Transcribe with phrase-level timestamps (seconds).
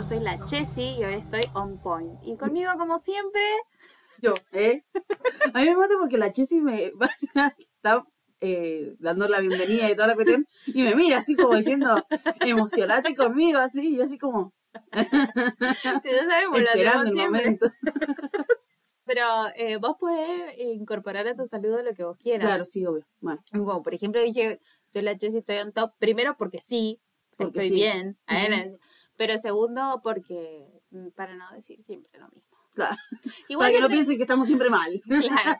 [0.00, 2.18] Yo soy la Chessy y hoy estoy on point.
[2.22, 3.42] Y conmigo, como siempre,
[4.22, 4.82] Yo, ¿eh?
[5.52, 6.90] A mí me mata porque la Chessy me
[7.76, 8.06] está
[8.40, 12.02] eh, dando la bienvenida y toda la cuestión y me mira así como diciendo,
[12.40, 14.54] emocionate conmigo, así, y yo así como
[14.94, 17.42] si no sabemos, esperando el siempre.
[17.42, 17.70] momento.
[19.04, 19.22] Pero
[19.54, 22.46] eh, vos podés incorporar a tu saludo lo que vos quieras.
[22.46, 23.04] Claro, sí, obvio.
[23.20, 25.92] Bueno, Como, por ejemplo, dije, soy la Chessy, estoy on top.
[25.98, 27.02] Primero, porque sí,
[27.36, 27.74] Porque estoy sí.
[27.74, 28.18] bien.
[28.26, 28.78] a Ujú.
[29.20, 32.56] Pero segundo, porque mm, para no decir siempre lo mismo.
[32.74, 32.96] claro.
[33.48, 34.90] Igual Para que no piensen que estamos siempre mal.
[35.08, 35.58] Claro.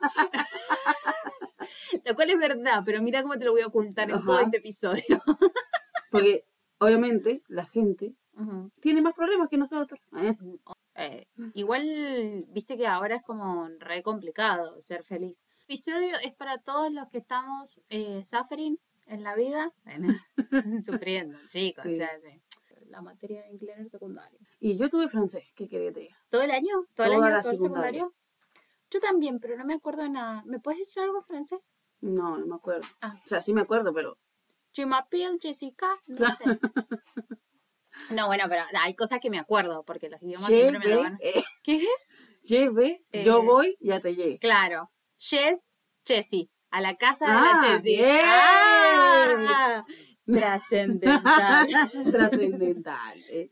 [2.06, 4.56] Lo cual es verdad, pero mira cómo te lo voy a ocultar en todo este
[4.56, 5.02] episodio.
[6.10, 6.46] Porque
[6.78, 8.14] obviamente la gente
[8.80, 10.00] tiene más problemas que nosotros.
[10.16, 10.34] ¿eh?
[10.94, 15.44] Eh, igual, viste que ahora es como re complicado ser feliz.
[15.58, 19.70] El episodio es para todos los que estamos eh, suffering en la vida,
[20.82, 21.84] sufriendo, chicos.
[21.84, 21.92] Sí.
[21.92, 22.40] O sea, sí.
[22.90, 24.38] La materia de inglés en el secundario.
[24.58, 26.16] Y yo tuve francés, ¿qué quería que te diga?
[26.28, 26.74] ¿Todo el año?
[26.94, 27.36] ¿Todo el Toda año?
[27.36, 28.14] la ¿Todo el secundario?
[28.90, 30.42] Yo también, pero no me acuerdo de nada.
[30.46, 31.74] ¿Me puedes decir algo en francés?
[32.00, 32.86] No, no me acuerdo.
[33.00, 33.14] Ah.
[33.24, 34.18] O sea, sí me acuerdo, pero
[34.72, 36.34] Je m'appelle Jessica, no Claro.
[36.36, 36.44] sé.
[38.10, 41.02] No, bueno, pero hay cosas que me acuerdo, porque los idiomas je siempre me lo
[41.02, 41.18] van.
[41.20, 42.10] eh, ¿Qué es?
[43.12, 44.38] Eh, yo voy, ya te llegué.
[44.38, 44.90] Claro.
[45.18, 45.74] Jess,
[46.04, 46.50] Chessy.
[46.70, 47.96] A la casa de Ah, la Chessy.
[47.96, 48.20] bien.
[48.24, 49.84] Ah,
[50.32, 51.68] Trascendental.
[52.12, 53.18] Trascendental.
[53.30, 53.50] eh.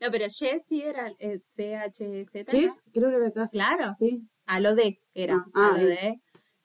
[0.00, 2.44] No, pero Chessy era eh, C-H-Z.
[2.50, 3.46] Chis, creo que era acá.
[3.50, 3.94] Claro.
[3.94, 4.22] Sí.
[4.46, 5.44] A lo de era.
[5.54, 6.20] Ah, a lo de.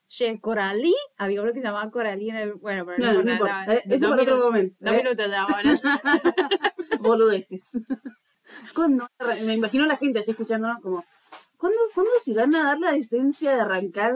[0.07, 0.93] Che Coralí.
[1.17, 2.53] Había uno que se llamaba Coralí en el.
[2.55, 3.73] Bueno, pero No, no, no importa, importa.
[3.73, 4.75] Eh, Eso para otro momento.
[4.79, 4.97] Dos eh.
[4.97, 5.79] minutos ya, bueno.
[6.99, 7.79] Boludeces.
[8.75, 9.07] ¿Cuándo?
[9.45, 11.05] Me imagino la gente así escuchándonos como,
[11.61, 14.15] ¿cuándo, ¿cuándo se van a dar la decencia de arrancar?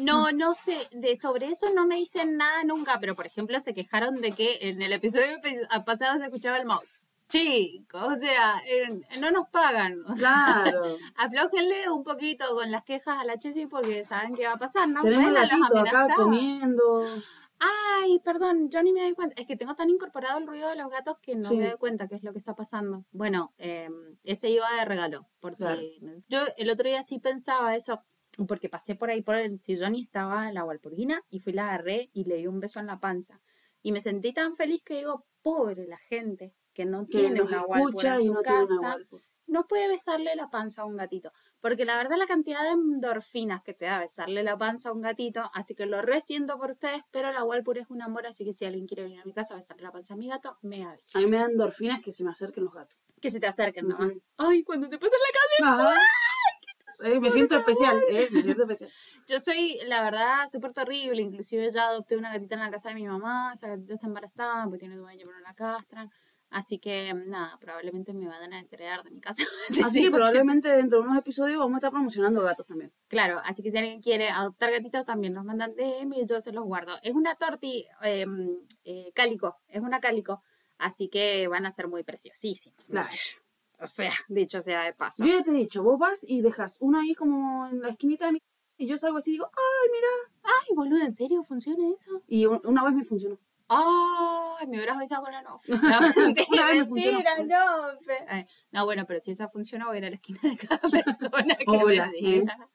[0.00, 3.74] No, no sé, de sobre eso no me dicen nada nunca, pero por ejemplo se
[3.74, 5.36] quejaron de que en el episodio
[5.84, 7.00] pasado se escuchaba el mouse.
[7.28, 10.04] Chicos, o sea, eh, no nos pagan.
[10.06, 10.96] O sea, Claro.
[11.16, 14.88] aflójenle un poquito con las quejas a la Chessy porque saben qué va a pasar,
[14.88, 15.02] ¿no?
[15.02, 17.04] Tenemos gatito acá comiendo.
[18.06, 19.40] Ay, perdón, yo ni me doy cuenta.
[19.40, 21.56] Es que tengo tan incorporado el ruido de los gatos que no Sí.
[21.58, 23.04] me doy cuenta qué es lo que está pasando.
[23.10, 23.90] Bueno, eh,
[24.22, 25.80] ese iba de regalo, por Claro.
[25.80, 26.00] si...
[26.28, 28.02] Yo el otro día sí pensaba eso,
[28.46, 32.10] porque pasé por ahí por el sillón y estaba la Walpurgina y fui, la agarré
[32.12, 33.40] y le di un beso en la panza.
[33.82, 37.62] Y me sentí tan feliz que digo, pobre la gente que no Que tiene una
[37.64, 38.98] Walpur en su no casa
[39.48, 41.32] no puede besarle la panza a un gatito.
[41.66, 45.00] Porque la verdad la cantidad de endorfinas que te da besarle la panza a un
[45.00, 48.52] gatito, así que lo resiento por ustedes, pero la Walpur es un amor, así que
[48.52, 50.84] si alguien quiere venir a mi casa a besarle la panza a mi gato, me
[50.84, 51.18] avisa.
[51.18, 52.96] A mí me dan endorfinas que se me acerquen los gatos.
[53.20, 53.98] Que se te acerquen, ¿no?
[54.36, 55.88] Ay, cuando te pasan la casa.
[55.88, 56.00] Ajá.
[57.00, 58.90] Eh, me siento especial, eh, me siento especial.
[59.26, 61.20] Yo soy, la verdad, súper terrible.
[61.20, 63.50] Inclusive ya adopté una gatita en la casa de mi mamá.
[63.52, 66.12] Esa gatita está embarazada porque tiene dueño pero no la castran.
[66.58, 69.42] Así que, nada, probablemente me van a desheredar de mi casa.
[69.68, 72.92] Sí, Así que probablemente dentro de unos episodios vamos a estar promocionando gatos también.
[73.08, 76.52] Claro, así que si alguien quiere adoptar gatitos, también nos mandan DM y yo se
[76.52, 76.94] los guardo.
[77.02, 78.24] Es una torti eh,
[78.84, 80.42] eh, cálico, es una cálico,
[80.78, 82.82] así que van a ser muy preciosísimos.
[82.86, 83.08] Claro.
[83.78, 85.26] O sea, dicho sea de paso.
[85.26, 88.24] Yo ya te he dicho, vos vas y dejas uno ahí como en la esquinita
[88.26, 88.38] de mi
[88.78, 90.08] y yo salgo así y digo, ay, mira.
[90.44, 92.22] Ay, boludo, ¿en serio funciona eso?
[92.26, 93.38] Y un- una vez me funcionó.
[93.68, 95.42] Ay, me hubieras besado con la.
[95.42, 95.58] No,
[96.16, 97.98] mentira, mentira.
[98.28, 100.78] Ay, No, bueno, pero si esa funciona, voy a ir a la esquina de cada
[101.04, 102.68] persona que Hola, me diga.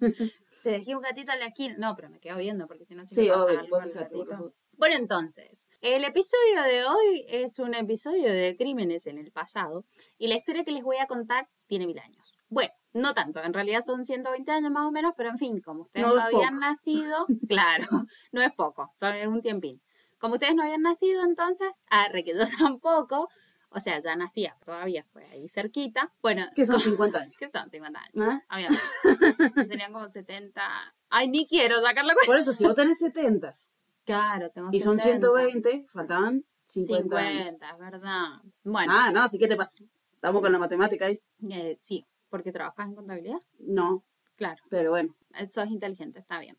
[0.64, 1.76] Te dejé un gatito en la esquina.
[1.78, 3.84] No, pero me quedo viendo porque si no, si Sí, me pasa obvio, algo vos
[3.84, 4.54] al fíjate, gatito.
[4.78, 9.86] Bueno, entonces, el episodio de hoy es un episodio de crímenes en el pasado
[10.18, 12.34] y la historia que les voy a contar tiene mil años.
[12.50, 15.84] Bueno, no tanto, en realidad son 120 años más o menos, pero en fin, como
[15.84, 16.60] ustedes No no, es habían poco.
[16.60, 17.86] nacido, claro,
[18.34, 19.82] no es poco, son un tiempín.
[20.22, 22.40] Como ustedes no habían nacido entonces, ah, re que yo
[22.78, 23.28] tampoco,
[23.70, 26.14] o sea, ya nacía, todavía fue ahí cerquita.
[26.22, 27.36] Bueno, Que son 50 años.
[27.38, 28.16] ¿qué son 50 años?
[28.50, 28.56] ¿Ah?
[28.56, 29.68] Obviamente.
[29.68, 30.62] Tenían como 70.
[31.10, 32.28] Ay, ni quiero sacar la cuenta.
[32.32, 33.58] Por eso, si vos tenés 70
[34.06, 35.28] Claro, tengo y son 70.
[35.28, 37.44] 120, faltaban 50, años.
[37.52, 38.28] 50, es verdad.
[38.64, 39.84] Bueno, Ah, no, sí, ¿qué te pasa?
[40.14, 41.20] Estamos con la matemática ahí.
[41.50, 43.42] eh, sí, porque trabajas en contabilidad.
[43.60, 44.04] No,
[44.36, 45.16] Claro, pero bueno.
[45.36, 46.58] eh, sos inteligente, está bien.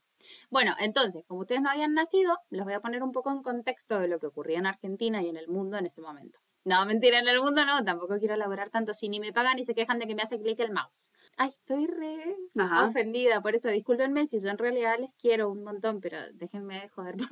[0.50, 3.98] Bueno, entonces, como ustedes no habían nacido, les voy a poner un poco en contexto
[4.00, 6.38] de lo que ocurría en Argentina y en el mundo en ese momento.
[6.64, 8.94] No, mentira, en el mundo no, tampoco quiero elaborar tanto.
[8.94, 11.10] Si ni me pagan y se quejan de que me hace clic el mouse.
[11.36, 12.86] Ay, estoy re Ajá.
[12.86, 16.88] ofendida, por eso discúlpenme si yo en realidad les quiero un montón, pero déjenme de
[16.88, 17.28] joder por.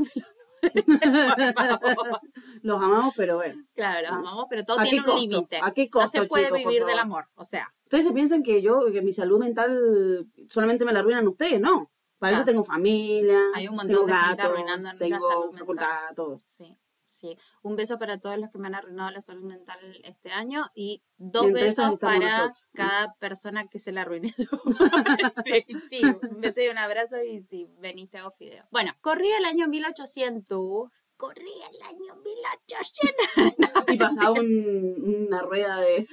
[2.62, 3.62] Los amamos, pero bueno.
[3.74, 4.16] Claro, los Ah.
[4.16, 5.58] amamos, pero todo ¿A tiene un límite.
[5.62, 7.72] ¿A qué No se puede vivir del amor, o sea.
[7.84, 11.89] Ustedes se piensan que yo, que mi salud mental solamente me la arruinan ustedes, ¿no?
[12.20, 12.36] Para Claro.
[12.36, 16.38] eso tengo familia, Hay un montón tengo de gente gatos, arruinando tengo salud facultad, todo.
[16.40, 16.78] Sí.
[17.12, 20.70] Sí, un beso para todos los que me han arruinado la salud mental este año
[20.76, 22.62] y dos besos para nosotros.
[22.72, 24.46] cada persona que se la arruiné yo.
[25.44, 28.64] sí, sí, un beso y un abrazo y sí, veniste a Fideo.
[28.70, 30.88] Bueno, corría el año 1800.
[31.16, 33.54] Corría el año 1800.
[33.88, 36.06] Y pasaba un- una rueda de.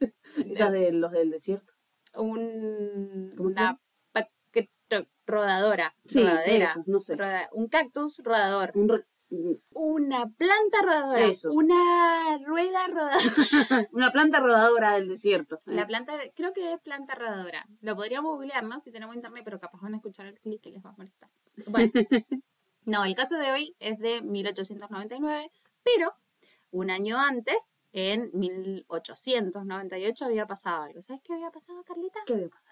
[0.50, 1.74] Esas de los del desierto.
[2.16, 3.80] Un, ¿Cómo se una
[5.30, 5.94] rodadora.
[6.04, 6.64] Sí, rodadera.
[6.64, 7.16] eso, no sé.
[7.16, 8.72] roda- un cactus rodador.
[8.74, 9.04] Un
[9.70, 11.20] Una planta rodadora.
[11.24, 11.52] Eso.
[11.52, 13.16] Una rueda rodadora.
[13.92, 15.58] una planta rodadora del desierto.
[15.66, 17.64] La planta, creo que es planta rodadora.
[17.80, 18.80] Lo podríamos googlear, ¿no?
[18.80, 21.30] Si tenemos internet, pero capaz van a escuchar el clic y les va a molestar.
[21.66, 21.92] Bueno,
[22.86, 25.52] no, el caso de hoy es de 1899,
[25.84, 26.12] pero
[26.72, 31.02] un año antes, en 1898, había pasado algo.
[31.02, 32.18] ¿Sabes qué había pasado, Carlita?
[32.26, 32.69] ¿Qué había pasado?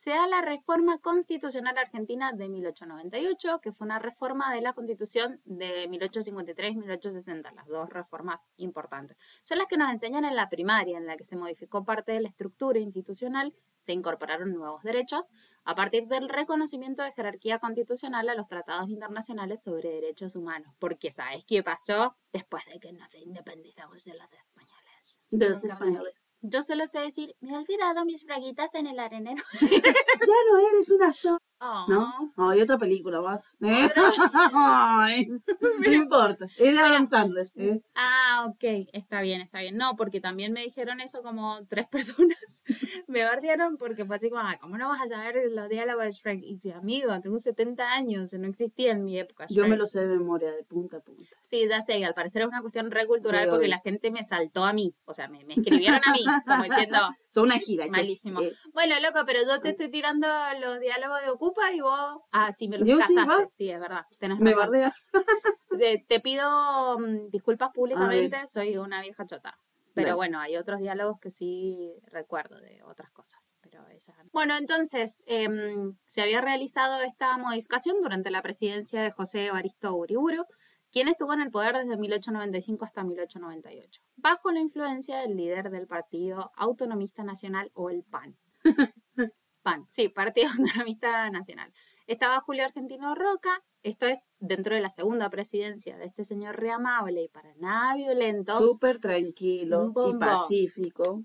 [0.00, 5.42] Se da la reforma constitucional argentina de 1898, que fue una reforma de la constitución
[5.44, 9.18] de 1853-1860, las dos reformas importantes.
[9.42, 12.22] Son las que nos enseñan en la primaria, en la que se modificó parte de
[12.22, 15.32] la estructura institucional, se incorporaron nuevos derechos,
[15.64, 20.74] a partir del reconocimiento de jerarquía constitucional a los tratados internacionales sobre derechos humanos.
[20.78, 25.24] Porque ¿sabes qué pasó después de que nos independizamos de los españoles?
[25.28, 26.19] De los españoles.
[26.42, 29.42] Yo solo sé decir, me he olvidado mis braguitas en el arenero.
[29.60, 31.38] Ya no eres una sola.
[31.62, 31.84] Oh.
[31.88, 32.32] ¿No?
[32.36, 33.54] No, hay otra película más.
[33.62, 33.88] ¿eh?
[35.80, 36.46] No importa.
[36.46, 37.50] Es de Adam Sandler.
[37.56, 37.80] ¿eh?
[37.94, 39.76] Ah, ok, está bien, está bien.
[39.76, 42.62] No, porque también me dijeron eso como tres personas.
[43.06, 46.12] me bardearon porque fue así como, "Ah, ¿cómo no vas a saber los diálogos de
[46.12, 46.40] Shrek?
[46.42, 49.46] Y yo, amigo, tengo 70 años, no existía en mi época.
[49.48, 49.78] Yo me Shrek".
[49.80, 51.24] lo sé de memoria, de punta a punta.
[51.42, 54.10] Sí, ya sé, y al parecer es una cuestión re cultural Sí, porque la gente
[54.10, 54.94] me saltó a mí.
[55.04, 56.98] O sea, me, me escribieron a mí, como diciendo,
[57.30, 57.86] Son una gira.
[57.86, 58.40] Malísimo.
[58.40, 60.26] Eh, bueno, loco, pero yo te estoy tirando
[60.60, 63.48] los diálogos de Ocupa y vos, ah, sí, me los sí, casaste.
[63.56, 64.64] Sí, es verdad, tenés me razón.
[64.64, 64.94] bardea.
[65.78, 69.56] Te, te pido mm, disculpas públicamente, soy una vieja chota.
[69.94, 73.52] Pero bueno, hay otros diálogos que sí recuerdo de otras cosas.
[73.60, 74.16] Pero esas...
[74.32, 80.44] Bueno, entonces em, se había realizado esta modificación durante la presidencia de José Evaristo Uriburu,
[80.90, 85.86] quien estuvo en el poder desde 1895 hasta 1898, bajo la influencia del líder del
[85.86, 88.36] Partido Autonomista Nacional o el PAN.
[89.62, 91.72] PAN, sí, Partido Autonomista Nacional.
[92.06, 96.70] Estaba Julio Argentino Roca, esto es dentro de la segunda presidencia de este señor re
[96.70, 98.58] amable y para nada violento.
[98.58, 101.22] Súper tranquilo y pacífico.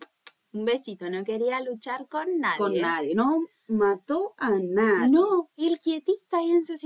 [0.53, 2.57] Un besito, no quería luchar con nadie.
[2.57, 3.15] Con nadie.
[3.15, 5.09] No mató a nadie.
[5.09, 6.79] No, el quietito ahí en su Ajá.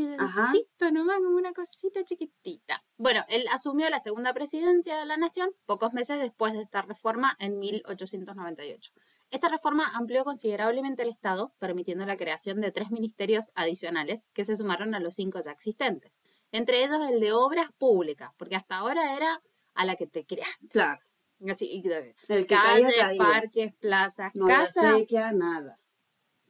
[0.52, 2.82] silloncito nomás, como una cosita chiquitita.
[2.98, 7.36] Bueno, él asumió la segunda presidencia de la nación pocos meses después de esta reforma
[7.40, 8.92] en 1898.
[9.32, 14.56] Esta reforma amplió considerablemente el Estado, permitiendo la creación de tres ministerios adicionales que se
[14.56, 16.18] sumaron a los cinco ya existentes.
[16.52, 19.42] Entre ellos el de obras públicas, porque hasta ahora era
[19.76, 20.68] a la que te creaste.
[20.70, 21.02] Claro.
[21.48, 21.84] Así, y
[22.28, 24.98] El que calles, parques, plazas, No casas.
[24.98, 25.80] sequía, nada.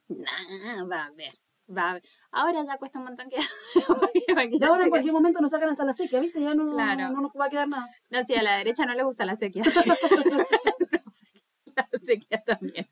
[0.10, 1.32] Nah, va a ver,
[1.76, 2.04] va a ver.
[2.32, 3.38] Ahora ya cuesta un montón que...
[4.52, 6.42] Y ahora en cualquier momento nos sacan hasta la sequía, ¿viste?
[6.42, 7.10] Ya no, Claro.
[7.10, 7.88] no nos va a quedar nada.
[8.10, 9.64] No, sí, a la derecha no le gusta la sequía.
[11.76, 12.88] la sequía también.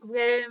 [0.00, 0.46] Porque,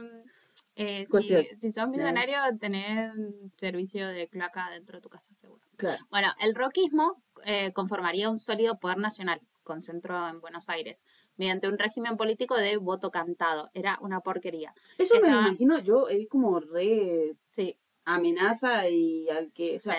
[0.76, 5.62] eh, si, si sos millonario, tenés un servicio de cloaca dentro de tu casa, seguro.
[5.78, 6.04] Claro.
[6.10, 11.04] Bueno, el roquismo eh, conformaría un sólido poder nacional, con centro en Buenos Aires,
[11.38, 13.70] mediante un régimen político de voto cantado.
[13.74, 14.74] Era una porquería.
[14.98, 19.98] Eso me lo imagino yo, es como re Sí, amenaza y al que, o sea,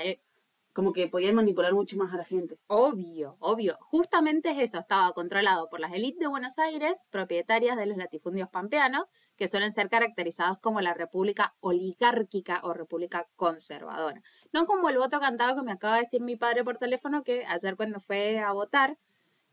[0.74, 2.58] como que podían manipular mucho más a la gente.
[2.66, 3.78] Obvio, obvio.
[3.80, 8.48] Justamente es eso, estaba controlado por las élites de Buenos Aires, propietarias de los latifundios
[8.48, 14.20] pampeanos, que suelen ser caracterizados como la república oligárquica o república conservadora.
[14.52, 17.44] No como el voto cantado que me acaba de decir mi padre por teléfono, que
[17.46, 18.98] ayer cuando fue a votar,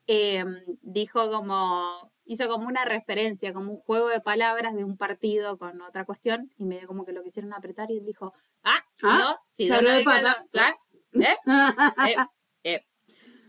[0.08, 0.46] eh,
[0.82, 5.82] dijo como, hizo como una referencia, como un juego de palabras de un partido con
[5.82, 9.38] otra cuestión, y medio como que lo quisieron apretar y él dijo, ah, Ah, no,
[9.50, 11.36] si yo no digo ¿eh?
[12.08, 12.16] Eh,
[12.64, 12.82] eh.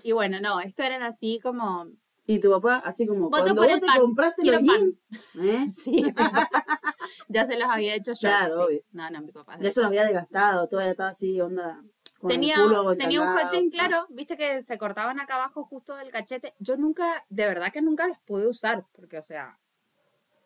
[0.02, 1.87] Y bueno, no, esto eran así como.
[2.26, 4.99] y tu papá, así como, Voto cuando por vos el te pan, compraste los pan.
[5.40, 5.66] ¿eh?
[5.75, 6.02] Sí.
[7.28, 8.28] ya se los había hecho yo.
[8.28, 8.61] Claro, sí.
[8.61, 8.80] obvio.
[8.92, 9.59] No, no, mi papá.
[9.61, 11.82] Ya se los había desgastado, todavía estaba así, onda.
[12.29, 12.57] Tenía,
[12.99, 16.55] tenía un hotchain claro, viste que se cortaban acá abajo justo del cachete.
[16.59, 19.59] Yo nunca, de verdad que nunca los pude usar, porque, o sea,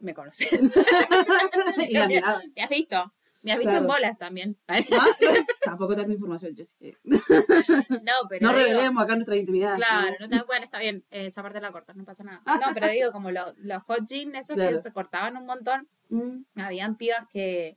[0.01, 0.15] me
[2.09, 2.43] mirada.
[2.55, 3.13] Me has visto.
[3.43, 4.57] Me has visto en bolas también.
[5.65, 6.97] Tampoco tanta información, Jessy.
[7.05, 8.47] No, pero.
[8.47, 9.77] No digo- revelemos acá nuestra intimidad.
[9.77, 10.27] Claro, ¿no?
[10.27, 12.43] no te- bueno, está bien, eh, esa parte la cortas, no pasa nada.
[12.45, 14.77] No, pero digo, como lo- los hot jeans, esos Claro.
[14.77, 17.77] que se cortaban un montón, Mm, habían pibas que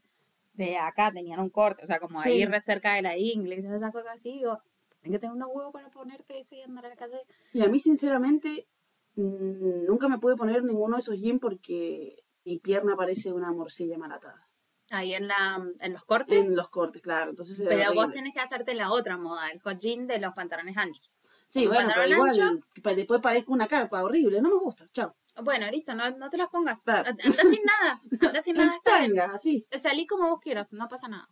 [0.66, 2.30] de acá tenían un corte, o sea, como Sí.
[2.30, 4.60] ahí re cerca de la ingle, y esas cosas así, digo,
[5.02, 7.22] Tienes que tener unos huevos para ponerte eso y andar a la calle.
[7.54, 8.68] Y a mí, sinceramente,
[9.16, 13.98] mm, nunca me pude poner ninguno de esos jeans porque mi pierna parece una morcilla
[13.98, 14.46] malatada.
[14.90, 16.48] Ahí en, la, en los cortes.
[16.48, 17.30] En los cortes, claro.
[17.30, 20.76] Entonces pero vos tenés que hacerte la otra moda, el hot jean de los pantalones
[20.76, 21.16] anchos.
[21.48, 24.42] Sí, bueno, pero igual, pa- después parezco una carpa horrible.
[24.42, 25.16] No me gusta, chao.
[25.44, 26.80] Bueno, listo, no, no te las pongas.
[26.86, 28.02] Anda sin nada.
[28.22, 29.16] Anda sin nada, está bien.
[29.16, 29.66] Tanga, así.
[29.72, 31.30] Salí como vos quieras, no pasa nada.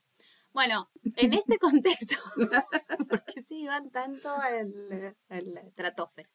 [0.57, 2.15] Bueno, en este contexto,
[3.09, 6.27] ¿por qué se iban tanto el, el tratofe?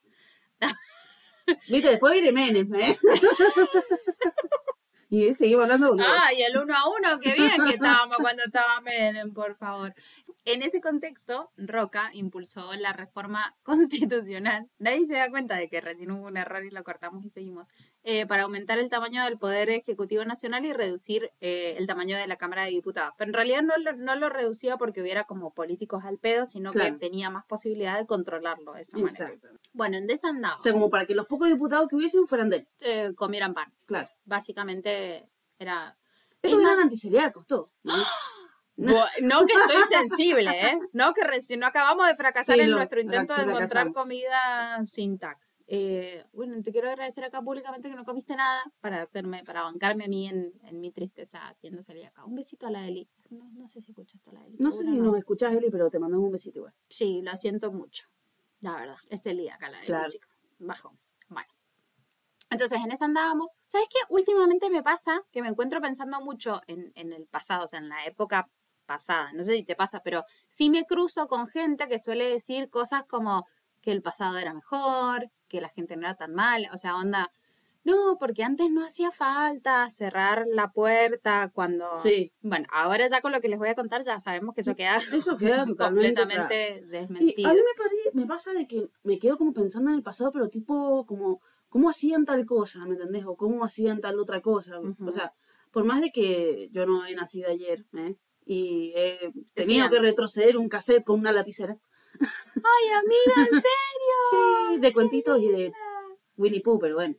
[1.69, 2.97] Viste, después viene Menem, ¿eh?
[5.09, 6.19] y seguimos hablando de boludeces.
[6.23, 9.93] Ah, y el uno a uno, qué bien que estábamos cuando estaba Menem, por favor.
[10.45, 14.69] En ese contexto, Roca impulsó la reforma constitucional.
[14.77, 17.67] Nadie se da cuenta de que recién hubo un error y lo cortamos y seguimos.
[18.03, 22.27] eh, para aumentar el tamaño del Poder Ejecutivo Nacional y reducir eh, el tamaño de
[22.27, 23.13] la Cámara de Diputados.
[23.17, 26.71] Pero en realidad no lo, no lo reducía porque hubiera como políticos al pedo, sino
[26.71, 26.93] Claro.
[26.93, 29.25] que tenía más posibilidad de controlarlo de esa manera.
[29.29, 29.47] Exacto.
[29.71, 32.57] Bueno, en desandado, O sea, como para que los pocos diputados que hubiesen fueran de
[32.57, 32.67] él.
[32.81, 33.71] eh, comieran pan.
[33.85, 34.09] Claro.
[34.25, 35.97] Básicamente era
[36.41, 37.71] Estos Es eran anticelíacos, todo.
[37.83, 37.93] ¿no?
[38.75, 40.79] No que estoy sensible, ¿eh?
[40.93, 44.81] No que recién no acabamos de fracasar Sí, en no, nuestro intento de encontrar comida
[44.85, 45.37] sin TAC.
[45.67, 50.05] Eh, bueno, te quiero agradecer acá públicamente que no comiste nada para hacerme, para bancarme
[50.05, 52.25] a mí en, en mi tristeza haciendo acá.
[52.25, 53.09] Un besito a la Eli.
[53.29, 54.57] No, no sé si escuchaste a la Eli.
[54.59, 56.73] No sé si nos escuchás, Eli, pero te mandamos un besito igual.
[56.89, 58.07] Sí, lo siento mucho.
[58.59, 58.97] La verdad.
[59.09, 60.09] Es el día acá la Eli, Claro.
[60.09, 60.29] chicos.
[60.59, 60.99] Bajón.
[61.29, 61.47] Bueno.
[62.49, 63.49] Entonces, en esa andábamos.
[63.63, 63.99] ¿Sabes qué?
[64.09, 67.89] Últimamente me pasa que me encuentro pensando mucho en, en el pasado, o sea, en
[67.89, 68.49] la época
[68.85, 69.31] pasada.
[69.33, 73.03] No sé si te pasa, pero sí me cruzo con gente que suele decir cosas
[73.03, 73.45] como
[73.81, 76.67] que el pasado era mejor, que la gente no era tan mal.
[76.73, 77.31] O sea, onda.
[77.85, 81.99] No, porque antes no hacía falta cerrar la puerta cuando...
[81.99, 82.31] Sí.
[82.41, 84.95] Bueno, ahora ya con lo que les voy a contar ya sabemos que eso queda
[84.95, 87.49] Eso queda completamente Y desmentido.
[87.49, 90.31] a mí me, pare- me pasa de que me quedo como pensando en el pasado,
[90.31, 92.85] pero tipo como, ¿cómo hacían tal cosa?
[92.85, 93.25] ¿Me entendés?
[93.25, 94.79] O ¿cómo hacían tal otra cosa?
[94.79, 95.09] Ujú.
[95.09, 95.33] O sea,
[95.71, 98.15] por más de que yo no he nacido ayer, ¿eh?
[98.45, 101.77] Y he tenido que retroceder un cassette con una lapicera.
[102.19, 103.63] Ay, amiga, ¿en serio?
[104.73, 105.73] Sí, de cuentitos y de
[106.37, 107.15] Winnie Pooh, pero bueno.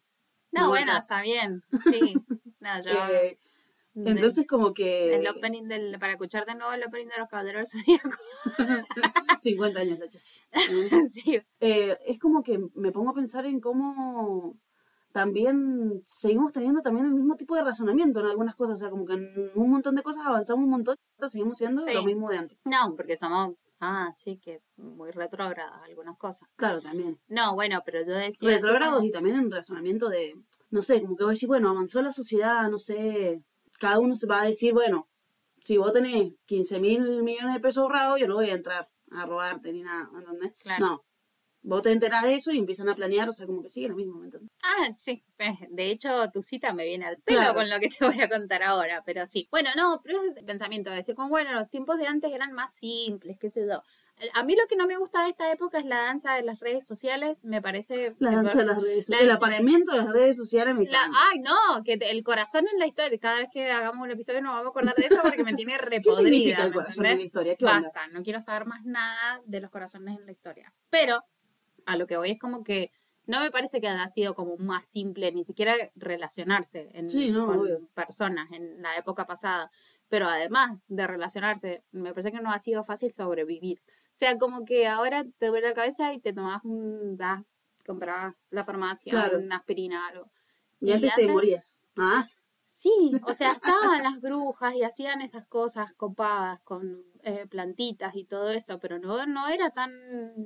[0.52, 1.04] No, No, bueno, esas.
[1.04, 1.62] está bien.
[1.82, 2.14] Sí.
[2.60, 2.92] No, yo.
[3.12, 3.38] Eh,
[3.96, 5.14] entonces como que...
[5.14, 5.98] el opening del.
[6.00, 8.10] Para escuchar de nuevo el opening de los Caballeros del Zodíaco.
[9.40, 10.10] 50 años la
[11.08, 11.40] sí.
[11.60, 14.56] eh, es como que me pongo a pensar en cómo
[15.14, 19.04] también seguimos teniendo también el mismo tipo de razonamiento en algunas cosas, o sea, como
[19.06, 20.96] que en un montón de cosas avanzamos un montón,
[21.28, 21.94] seguimos siendo Sí.
[21.94, 22.58] lo mismo de antes.
[22.64, 23.54] No, porque somos.
[23.78, 26.48] Ah, sí, que muy retrógradas algunas cosas.
[26.56, 27.20] Claro, también.
[27.28, 28.48] No, bueno, pero yo decía.
[28.48, 30.34] Retrógrados como- y también en razonamiento de,
[30.70, 33.40] no sé, como que voy a decir, bueno, avanzó la sociedad, no sé,
[33.78, 35.06] cada uno se va a decir, bueno,
[35.62, 39.26] si vos tenés 15 mil millones de pesos ahorrados, yo no voy a entrar a
[39.26, 40.54] robarte ni nada, ¿me entendés?
[40.60, 40.84] Claro.
[40.84, 41.00] No.
[41.66, 43.96] Vos te enterás de eso y empiezan a planear, o sea, como que sigue lo
[43.96, 44.28] mismo, ¿me?
[44.62, 45.24] Ah, sí.
[45.38, 47.54] Eh, De hecho, tu cita me viene al pelo Claro.
[47.54, 49.48] con lo que te voy a contar ahora, pero sí.
[49.50, 52.52] Bueno, no, pero es el pensamiento de decir, como bueno, los tiempos de antes eran
[52.52, 53.82] más simples, qué sé yo.
[54.34, 56.60] A mí lo que no me gusta de esta época es la danza de las
[56.60, 58.14] redes sociales, me parece...
[58.20, 61.40] La danza de las redes sociales, el apareamiento de las redes sociales me la- ay,
[61.40, 63.18] no, que te- el corazón en la historia.
[63.18, 65.72] Cada vez que hagamos un episodio nos vamos a acordar de esto porque me tiene
[65.78, 66.16] ¿Qué repodrida.
[66.18, 67.56] significa el ¿me corazón en la historia?
[67.56, 67.80] ¿Qué onda?
[67.92, 70.72] Basta, no quiero saber más nada de los corazones en la historia.
[70.90, 71.24] Pero
[71.86, 72.90] a lo que voy es como que
[73.26, 77.46] no me parece que haya sido como más simple ni siquiera relacionarse en, Sí, no,
[77.46, 77.88] con obvio.
[77.94, 79.70] personas en la época pasada.
[80.08, 83.80] Pero además de relacionarse, me parece que no ha sido fácil sobrevivir.
[83.88, 87.16] O sea, como que ahora te duele la cabeza y te tomas un...
[87.16, 87.42] Das,
[87.86, 89.38] comprabas la farmacia, Claro.
[89.38, 90.30] una aspirina, algo.
[90.80, 91.80] Y antes te morías.
[91.96, 92.28] Ah,
[92.66, 98.24] Sí, o sea, estaban las brujas y hacían esas cosas copadas con eh, plantitas y
[98.24, 99.90] todo eso, pero no, no era tan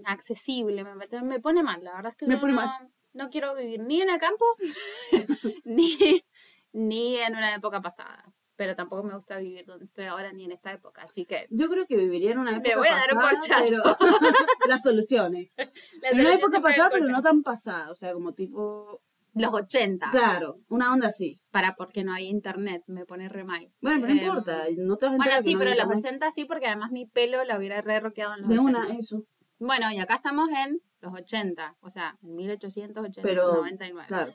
[0.05, 0.85] accesible.
[0.85, 2.89] Me, me- me pone mal, la verdad es que Me no, pone no- mal.
[3.13, 4.45] no quiero vivir ni en el campo
[5.65, 5.97] ni,
[6.73, 8.25] ni en una época pasada.
[8.57, 11.03] Pero tampoco me gusta vivir donde estoy ahora ni en esta época.
[11.03, 13.97] Así que yo creo que viviría en una época voy a dar un pasada, corchazo.
[14.01, 14.21] pero-
[14.69, 15.55] las soluciones.
[16.03, 17.91] En una época pasada, pero no tan pasada.
[17.93, 19.01] O sea, como tipo...
[19.45, 20.11] Los 80.
[20.11, 21.41] Claro, una onda así.
[21.51, 23.71] Para porque no hay internet, me pone re mal.
[23.81, 24.65] Bueno, pero no Em, importa.
[24.79, 26.05] No te vas a Bueno, sí, no pero los internet.
[26.07, 28.79] 80 sí, porque además mi pelo lo hubiera re roqueado en los De 80.
[28.81, 29.25] una, eso.
[29.59, 33.23] Bueno, y acá estamos en los 80, o sea, en 1899.
[33.23, 34.33] Pero, claro.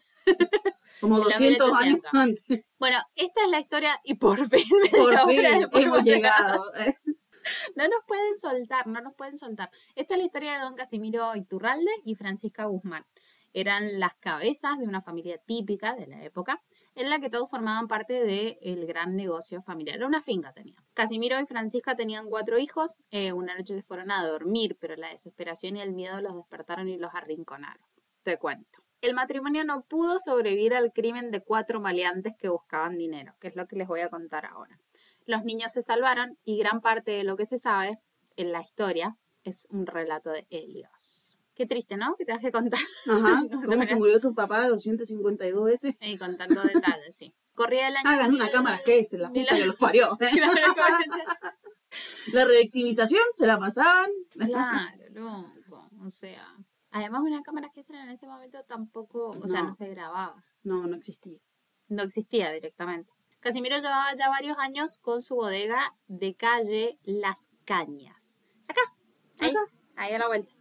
[1.02, 2.12] Como En los 200 años 1800.
[2.14, 2.66] antes.
[2.80, 5.40] Bueno, esta es la historia y por fin, Por fin
[5.74, 6.74] hemos llegado.
[6.76, 6.96] ¿eh?
[7.76, 9.70] No nos pueden soltar, no nos pueden soltar.
[9.96, 13.06] Esta es la historia de don Casimiro Iturralde y Francisca Guzmán.
[13.54, 16.62] Eran las cabezas de una familia típica de la época.
[16.96, 20.04] en la que todos formaban parte del gran negocio familiar.
[20.04, 20.76] Una finca tenía.
[20.94, 23.04] Casimiro y Francisca tenían cuatro hijos.
[23.10, 26.90] Eh, una noche se fueron a dormir, pero la desesperación y el miedo los despertaron
[26.90, 27.84] y los arrinconaron.
[28.22, 28.84] Te cuento.
[29.02, 33.56] El matrimonio no pudo sobrevivir al crimen de cuatro maleantes que buscaban dinero, que es
[33.56, 34.80] lo que les voy a contar ahora.
[35.26, 38.00] Los niños se salvaron y gran parte de lo que se sabe
[38.36, 41.33] en la historia es un relato de Helios.
[41.56, 42.16] Qué triste, ¿no?
[42.16, 42.80] Que te has que contar.
[43.08, 43.44] Ajá.
[43.66, 45.96] ¿Cómo se murió tu papá 252 veces?
[46.02, 47.34] Y contando detalles, sí.
[47.54, 48.10] Corría el año.
[48.10, 50.18] Hagan una cámara que la puta que los parió.
[52.34, 54.10] La revictimización se la pasaban.
[54.32, 55.90] Claro, loco.
[56.02, 56.44] O sea.
[56.90, 59.68] Además, una cámara que en ese momento tampoco, o sea, No.
[59.68, 60.44] no se grababa.
[60.64, 61.40] No, no existía.
[61.88, 63.12] no existía directamente.
[63.40, 68.34] Casimiro llevaba ya varios años con su bodega de calle Las Cañas.
[68.68, 68.82] Acá,
[69.40, 69.60] ahí, Acá.
[69.96, 70.52] ahí a la vuelta.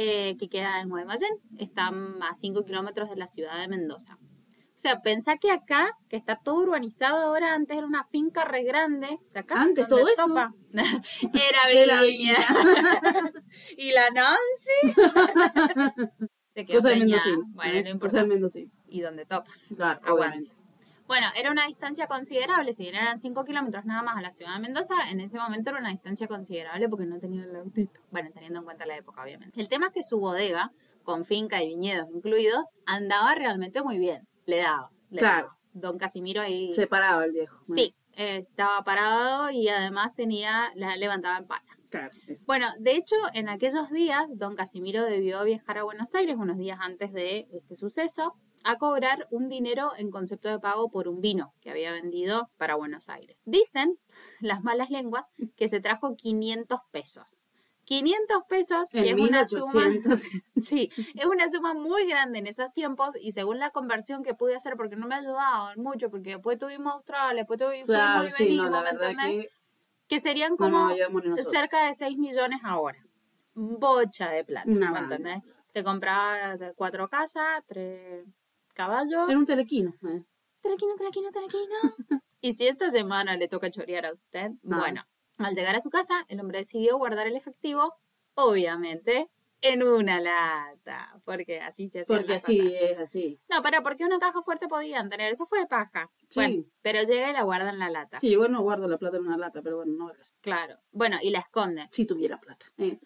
[0.00, 1.40] Eh, que queda en Guaymallén.
[1.58, 4.16] Está a 5 kilómetros de la ciudad de Mendoza.
[4.20, 8.62] O sea, pensá que acá, que está todo urbanizado ahora, antes era una finca re
[8.62, 9.18] grande.
[9.26, 10.24] O sea, acá Antes todo esto.
[10.28, 12.36] topa, era viña.
[13.76, 14.94] y la Nancy.
[16.46, 16.96] Se quedó Cosa de.
[17.48, 17.82] Bueno, ¿eh?
[17.82, 18.20] no Cosa importa.
[18.20, 18.70] de mendocino.
[18.86, 19.50] Y donde topa.
[19.74, 20.12] Claro, Aguante.
[20.12, 20.56] obviamente.
[21.08, 24.52] Bueno, era una distancia considerable, si bien eran 5 kilómetros nada más a la ciudad
[24.54, 28.00] de Mendoza, en ese momento era una distancia considerable porque no tenían el autito.
[28.10, 29.58] Bueno, teniendo en cuenta la época, obviamente.
[29.58, 30.70] El tema es que su bodega,
[31.04, 34.28] con finca y viñedos incluidos, andaba realmente muy bien.
[34.44, 34.90] Le daba.
[35.10, 35.46] le Claro.
[35.48, 35.58] daba.
[35.72, 36.72] Don Casimiro ahí.
[36.74, 37.58] Se paraba el viejo.
[37.62, 41.64] Sí, estaba parado y además tenía, la levantaba en pala.
[41.88, 42.10] Claro.
[42.46, 46.78] Bueno, de hecho, en aquellos días, don Casimiro debió viajar a Buenos Aires, unos días
[46.82, 48.34] antes de este suceso,
[48.64, 52.74] a cobrar un dinero en concepto de pago por un vino que había vendido para
[52.74, 53.40] Buenos Aires.
[53.44, 53.98] Dicen
[54.40, 57.40] las malas lenguas que se trajo 500 pesos.
[57.84, 60.22] 500 pesos que es una suma 1800.
[60.62, 64.54] Sí, es una suma muy grande en esos tiempos y según la conversión que pude
[64.54, 68.44] hacer, porque no me ayudaban mucho, porque después tuvimos Australia, después tuvimos Claro, fuimos y
[68.44, 69.50] sí, no, venimos, que
[70.06, 70.90] Que serían como
[71.50, 73.02] cerca de 6 millones ahora.
[73.54, 75.42] Bocha de plata, ¿me entendés?
[75.72, 78.26] Te compraba cuatro casas, tres
[78.78, 79.28] caballos.
[79.28, 79.90] Era un telequino.
[80.08, 80.22] ¿eh?
[80.62, 81.74] Telequino, telequino, telequino.
[82.40, 84.78] y si esta semana le toca chorear a usted, Ah.
[84.78, 85.02] bueno,
[85.38, 87.94] al llegar a su casa, el hombre decidió guardar el efectivo,
[88.34, 89.28] obviamente,
[89.60, 92.16] en una lata, porque así se hacía.
[92.16, 93.40] Porque así es, así.
[93.48, 96.08] No, pero porque una caja fuerte podían tener, eso fue de paja.
[96.28, 96.38] Sí.
[96.40, 98.20] Bueno, pero llega y la guarda en la lata.
[98.20, 100.32] Sí, yo no guardo la plata en una lata, pero bueno, no hagas.
[100.40, 100.76] Claro.
[100.92, 101.88] Bueno, y la esconde.
[101.90, 102.66] Si tuviera plata.
[102.78, 103.00] ¿eh?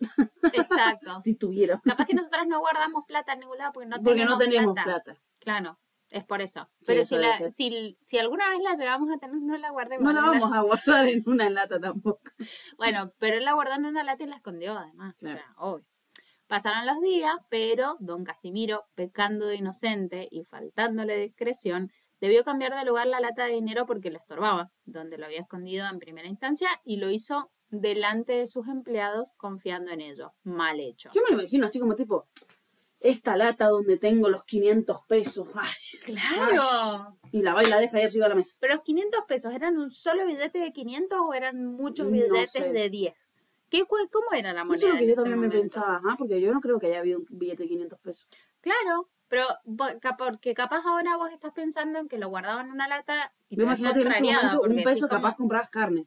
[0.52, 1.18] Exacto.
[1.24, 1.80] Si tuviera.
[1.84, 4.74] Capaz que nosotros no guardamos plata en ningún lado porque no Porque tenemos no teníamos
[4.74, 5.02] plata.
[5.04, 5.20] plata.
[5.42, 5.78] Claro,
[6.10, 6.68] es por eso.
[6.78, 9.70] Sí, Pero eso si, la, si, si alguna vez la llegamos a tener, no la
[9.70, 10.04] guardemos.
[10.04, 12.20] No la vamos a guardar en una lata tampoco.
[12.78, 15.14] Bueno, pero él la guardó en una lata y la escondió además.
[15.18, 15.34] Claro.
[15.34, 15.86] O sea, obvio.
[16.46, 22.84] Pasaron los días, pero don Casimiro, pecando de inocente y faltándole discreción, debió cambiar de
[22.84, 26.68] lugar la lata de dinero porque le estorbaba, donde lo había escondido en primera instancia,
[26.84, 30.34] y lo hizo delante de sus empleados confiando en ello.
[30.44, 31.10] Mal hecho.
[31.14, 32.28] Yo me lo imagino así como tipo,
[33.02, 35.48] esta lata donde tengo los 500 pesos.
[35.54, 35.70] ¡ay!
[36.04, 36.62] ¡Claro!
[36.62, 37.30] ¡ay!
[37.32, 38.56] Y la va y la deja ahí arriba de la mesa.
[38.60, 42.50] Pero los 500 pesos, ¿eran un solo billete de 500 o eran muchos No billetes
[42.50, 42.72] sé.
[42.72, 43.32] de 10?
[43.70, 44.76] ¿Qué, ¿Cómo era la moneda?
[44.76, 46.98] Eso es lo que yo también me pensaba, ajá, porque yo no creo que haya
[47.00, 48.26] habido un billete de 500 pesos.
[48.60, 49.46] Claro, pero
[50.18, 53.62] porque capaz ahora vos estás pensando en que lo guardaban en una lata y te
[53.62, 56.06] Imagínate que en ese momento un peso como- capaz comprabas carne.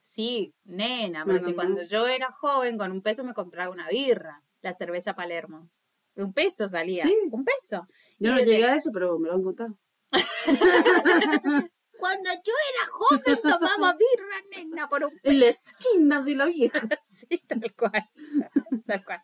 [0.00, 1.56] Sí, nena, pero si no.
[1.56, 5.68] cuando yo era joven con un peso me compraba una birra, la cerveza Palermo.
[6.16, 7.04] Un peso salía.
[7.04, 7.16] Sí.
[7.30, 7.86] Un peso.
[8.18, 9.78] Yo Y no llegué a eso, pero me lo han contado.
[11.98, 16.80] Cuando yo era joven tomaba birra, nena, por un En la esquina de la vieja.
[17.08, 18.10] Sí, tal cual.
[18.86, 19.22] Tal cual.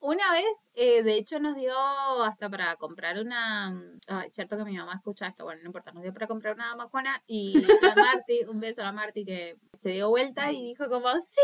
[0.00, 1.74] Una vez, eh, de hecho, nos dio
[2.22, 3.80] hasta para comprar una.
[4.06, 6.68] Ay, cierto que mi mamá escucha esto, bueno, no importa, nos dio para comprar una
[6.68, 10.88] damajona y la Marti, un beso a la Marti que se dio vuelta y dijo
[10.88, 11.40] como sí,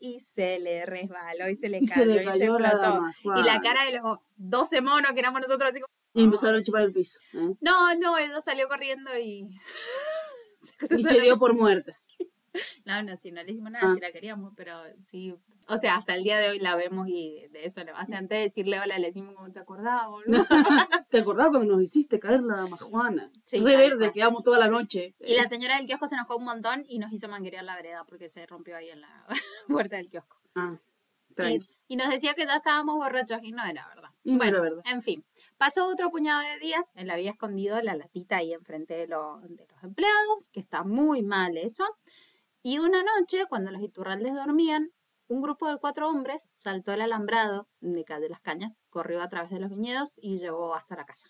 [0.00, 3.02] y se le resbaló y se le Y cayó se le y la explotó.
[3.36, 5.92] Y la cara de los 12 monos que éramos nosotros así como.
[6.12, 7.18] Y empezaron a chupar el piso.
[7.32, 7.54] ¿eh?
[7.60, 9.48] No, no, ella salió corriendo y.
[10.78, 11.96] se Y se dio por muerta.
[12.84, 13.94] No, no, sí, no le hicimos nada, Ah.
[13.94, 15.34] sí la queríamos, pero sí.
[15.66, 18.38] O sea, hasta el día de hoy la vemos y de eso, o sea, antes
[18.38, 20.46] de decirle hola le decimos como te acordabas, boludo.
[21.10, 23.28] ¿Te acordás cuando nos hiciste caer la dama Juana?
[23.44, 25.16] Sí, Re verde, quedamos toda la noche.
[25.18, 28.04] Y la señora del kiosco se enojó un montón y nos hizo manguerear la vereda
[28.04, 29.26] porque se rompió ahí en la
[29.66, 30.36] puerta del kiosco.
[30.54, 30.78] Ah,
[31.38, 34.10] Y, y nos decía que ya estábamos borrachos y no era verdad.
[34.24, 34.82] Y no era verdad.
[34.90, 35.24] En fin,
[35.58, 39.66] pasó otro puñado de días, él había escondido la latita ahí enfrente de, lo- de
[39.70, 41.84] los empleados, que está muy mal eso.
[42.62, 44.90] Y una noche, cuando los iturraldes dormían,
[45.28, 49.50] un grupo de cuatro hombres saltó el alambrado de, de las cañas, corrió a través
[49.50, 51.28] de los viñedos y llegó hasta la casa.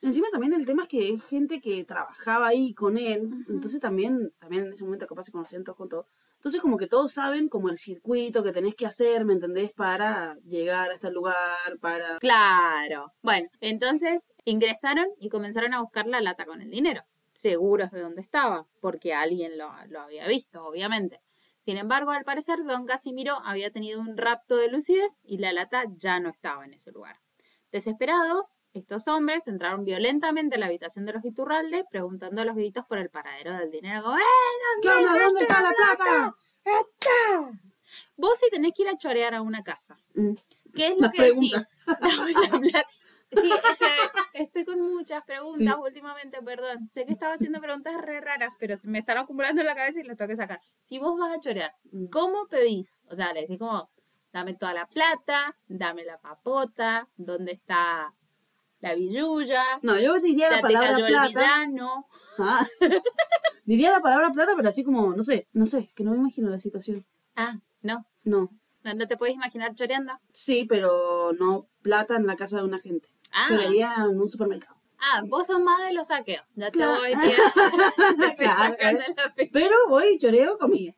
[0.00, 4.32] Encima también el tema es que es gente que trabajaba ahí con él, entonces también,
[4.38, 6.06] también en ese momento capaz se conocían todos todo.
[6.38, 9.72] Entonces como que todos saben como el circuito que tenés que hacer, ¿me entendés?
[9.72, 11.36] Para llegar a este lugar,
[11.80, 12.18] para...
[12.18, 13.12] Claro.
[13.22, 17.02] Bueno, entonces ingresaron y comenzaron a buscar la lata con el dinero.
[17.32, 21.20] Seguros de dónde estaba, porque alguien lo, lo había visto, obviamente.
[21.60, 25.84] Sin embargo, al parecer, don Casimiro había tenido un rapto de lucidez y la lata
[25.96, 27.16] ya no estaba en ese lugar.
[27.70, 32.84] Desesperados, estos hombres entraron violentamente a la habitación de los Iturralde, preguntando a los gritos
[32.86, 34.02] por el paradero del dinero.
[34.02, 34.20] Como, "¡Eh,
[34.82, 35.22] ¿Qué onda?
[35.22, 36.34] ¿Dónde está la plata?
[38.16, 40.34] Vos si tenés que ir a chorear a una casa, Mm,
[40.74, 41.78] ¿qué es lo Las que decís?
[41.86, 42.72] preguntas.
[42.72, 42.88] Plata.
[43.30, 43.78] Sí, es
[44.32, 46.88] que estoy con muchas preguntas últimamente, perdón.
[46.88, 50.00] Sé que estaba haciendo preguntas re raras, pero se me están acumulando en la cabeza
[50.00, 50.60] y las tengo que sacar.
[50.82, 52.06] Si vos vas a chorear, Mm.
[52.06, 53.04] ¿cómo pedís?
[53.10, 53.90] O sea, le decís como,
[54.32, 58.14] dame toda la plata, dame la papota, ¿dónde está
[58.80, 59.64] la billulla?
[59.82, 61.28] No, yo diría la Ya te palabra cayó el plata.
[61.28, 62.08] vidano.
[62.38, 62.66] Ah.
[63.64, 66.48] diría la palabra plata, pero así como, no sé, no sé, que no me imagino
[66.48, 67.04] la situación.
[67.36, 68.04] Ah, no.
[68.24, 68.50] No.
[68.84, 70.12] ¿No, no te puedes imaginar choreando?
[70.32, 73.08] Sí, pero no plata en la casa de una gente.
[73.32, 73.46] Ah.
[73.50, 74.76] Diría en un supermercado.
[75.00, 76.44] Ah, vos sos más de los saqueos.
[76.54, 76.92] Ya te Claro.
[77.00, 77.12] voy
[78.36, 79.50] te Claro, ¿eh?
[79.52, 80.94] Pero voy y choreo comida.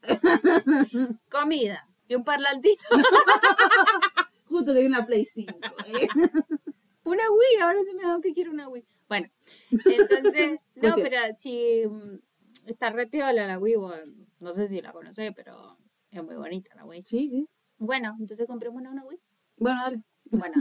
[1.30, 1.86] Comida.
[2.11, 2.83] Y un parlantito.
[4.49, 5.53] Justo que hay una Play 5.
[5.87, 6.09] ¿eh?
[7.05, 8.85] Una Wii, ahora sí me da que quiero una Wii.
[9.09, 9.29] Bueno,
[9.70, 12.18] entonces, no, pero si mm,
[12.66, 15.79] está re piola la Wii, bueno, no sé si la conocés, pero
[16.11, 17.03] es muy bonita la Wii.
[17.07, 17.49] Sí, sí.
[17.79, 19.20] Bueno, entonces compremos una Wii.
[19.57, 20.03] Bueno, dale.
[20.25, 20.55] Bueno,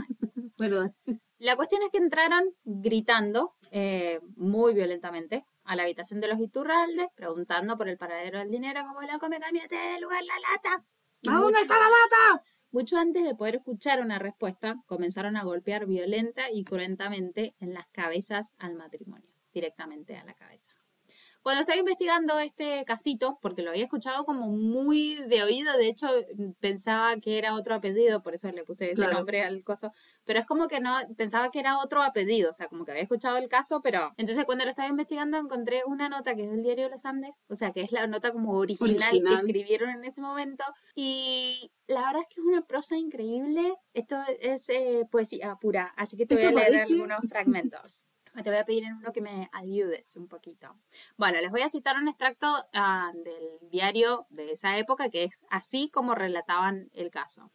[0.56, 1.20] Bueno, dale.
[1.38, 7.08] la cuestión es que entraron gritando eh, muy violentamente a la habitación de los Iturraldes,
[7.16, 10.84] preguntando por el paradero del dinero, como loco me cambiaste de lugar la lata.
[11.22, 12.44] Y ¿A dónde mucho- está la lata?
[12.72, 17.86] Mucho antes de poder escuchar una respuesta, comenzaron a golpear violenta y cruentamente en las
[17.88, 20.69] cabezas al matrimonio, directamente a la cabeza.
[21.42, 26.08] Cuando estaba investigando este casito, porque lo había escuchado como muy de oído, de hecho
[26.60, 29.14] pensaba que era otro apellido, por eso le puse ese Claro.
[29.14, 29.92] nombre al coso,
[30.24, 33.02] pero es como que no, pensaba que era otro apellido, o sea, como que había
[33.04, 36.62] escuchado el caso, pero entonces cuando lo estaba investigando encontré una nota que es del
[36.62, 39.40] diario de los Andes, o sea, que es la nota como original, Original.
[39.40, 44.16] que escribieron en ese momento, y la verdad es que es una prosa increíble, esto
[44.40, 46.92] es eh, poesía pura, así que te voy a ¿Esto leer parece?
[46.92, 48.04] algunos fragmentos.
[48.42, 50.74] Te voy a pedir en uno que me ayudes un poquito.
[51.16, 55.46] Bueno, les voy a citar un extracto ah, del diario de esa época que es
[55.50, 57.50] así como relataban el caso.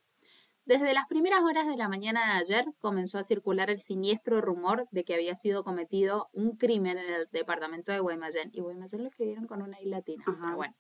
[0.66, 4.88] Desde las primeras horas de la mañana de ayer comenzó a circular el siniestro rumor
[4.90, 8.50] de que había sido cometido un crimen en el departamento de Guaymallén.
[8.52, 10.24] Y Guaymallén lo escribieron con una I latina.
[10.26, 10.40] Ajá.
[10.42, 10.76] Pero bueno,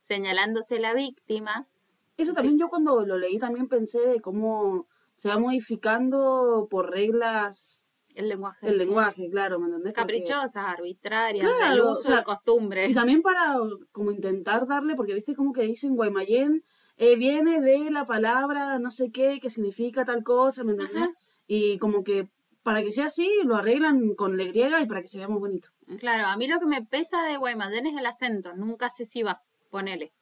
[0.00, 1.68] señalándose la víctima.
[2.16, 2.34] Eso Sí.
[2.34, 7.87] también yo cuando lo leí también pensé de cómo se va modificando por reglas
[8.18, 8.66] El lenguaje.
[8.66, 8.78] el sí.
[8.84, 9.92] lenguaje, claro, ¿me entendés?
[9.94, 12.88] Porque- Caprichosas, arbitrarias, Claro, del o uso sea, de costumbre.
[12.88, 13.54] Y también para
[13.92, 16.64] como intentar darle, porque viste como que dicen Guaymallén,
[16.96, 20.96] eh, viene de la palabra no sé qué, que significa tal cosa, ¿me entendés?
[20.96, 21.10] Ajá.
[21.46, 22.28] Y como que
[22.64, 25.38] para que sea así, lo arreglan con le griega y para que se vea más
[25.38, 25.68] bonito.
[25.88, 25.96] ¿eh?
[25.96, 28.54] Claro, a mí lo que me pesa de Guaymallén es el acento.
[28.56, 29.40] Nunca sé si va.
[29.70, 30.12] Ponele.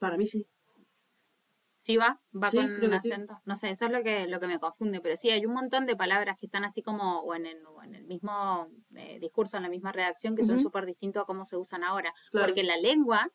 [0.00, 0.48] Para mí sí.
[1.84, 2.20] ¿Sí va?
[2.32, 3.08] ¿Va Sí, con un sí.
[3.08, 3.40] acento?
[3.44, 5.00] No sé, eso es lo que, lo que me confunde.
[5.00, 7.82] Pero sí, hay un montón de palabras que están así como, o en el, o
[7.82, 11.44] en el mismo eh, discurso, en la misma redacción, que son súper distintos a cómo
[11.44, 12.14] se usan ahora.
[12.30, 12.46] Claro.
[12.46, 13.32] Porque la lengua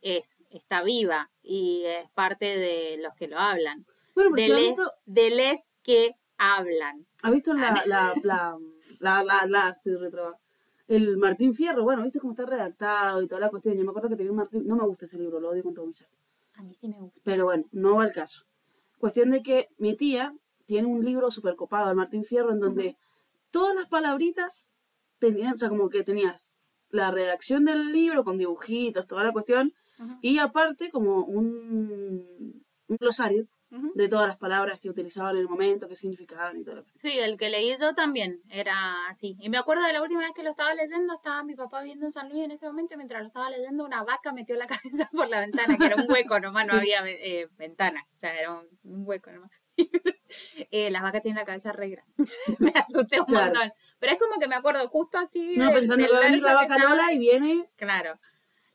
[0.00, 3.84] es, está viva y es parte de los que lo hablan.
[4.14, 7.06] Bueno, De les, visto, de les que hablan.
[7.22, 8.56] has visto la, la, la,
[8.98, 10.38] la, la, la- se retraba.
[10.88, 13.76] el Martín Fierro, bueno, viste cómo está redactado y toda la cuestión.
[13.76, 15.74] Yo me acuerdo que tenía un Martín, no me gusta ese libro, lo odio con
[15.74, 16.08] todo mi ser.
[16.60, 17.18] A mí sí me gusta.
[17.24, 18.44] Pero bueno, no va al caso.
[18.98, 20.34] Cuestión de que mi tía
[20.66, 22.98] tiene un libro súper copado, el Martín Fierro, en donde
[23.50, 24.74] todas las palabritas
[25.18, 29.72] tenían, o sea, como que tenías la redacción del libro con dibujitos, toda la cuestión,
[30.20, 33.92] y aparte como un, un glosario Ujú.
[33.94, 37.12] de todas las palabras que utilizaban en el momento, qué significaban y toda la cuestión.
[37.12, 39.36] Sí, el que leí yo también era así.
[39.40, 42.04] Y me acuerdo de la última vez que lo estaba leyendo, estaba mi papá viendo
[42.06, 44.66] en San Luis en ese momento, y mientras lo estaba leyendo, una vaca metió la
[44.82, 46.78] cabeza por la ventana, que era un hueco nomás, no Sí.
[46.92, 49.50] había eh, ventana, o sea, era un, un hueco nomás.
[50.70, 52.12] eh, las vacas tienen la cabeza re grande.
[52.58, 53.46] me asusté un Claro.
[53.52, 53.72] montón.
[53.98, 55.56] Pero es como que me acuerdo justo así.
[55.56, 57.70] No, pensando que va a venir la que vaca estaba- Lola y viene...
[57.76, 58.18] Claro.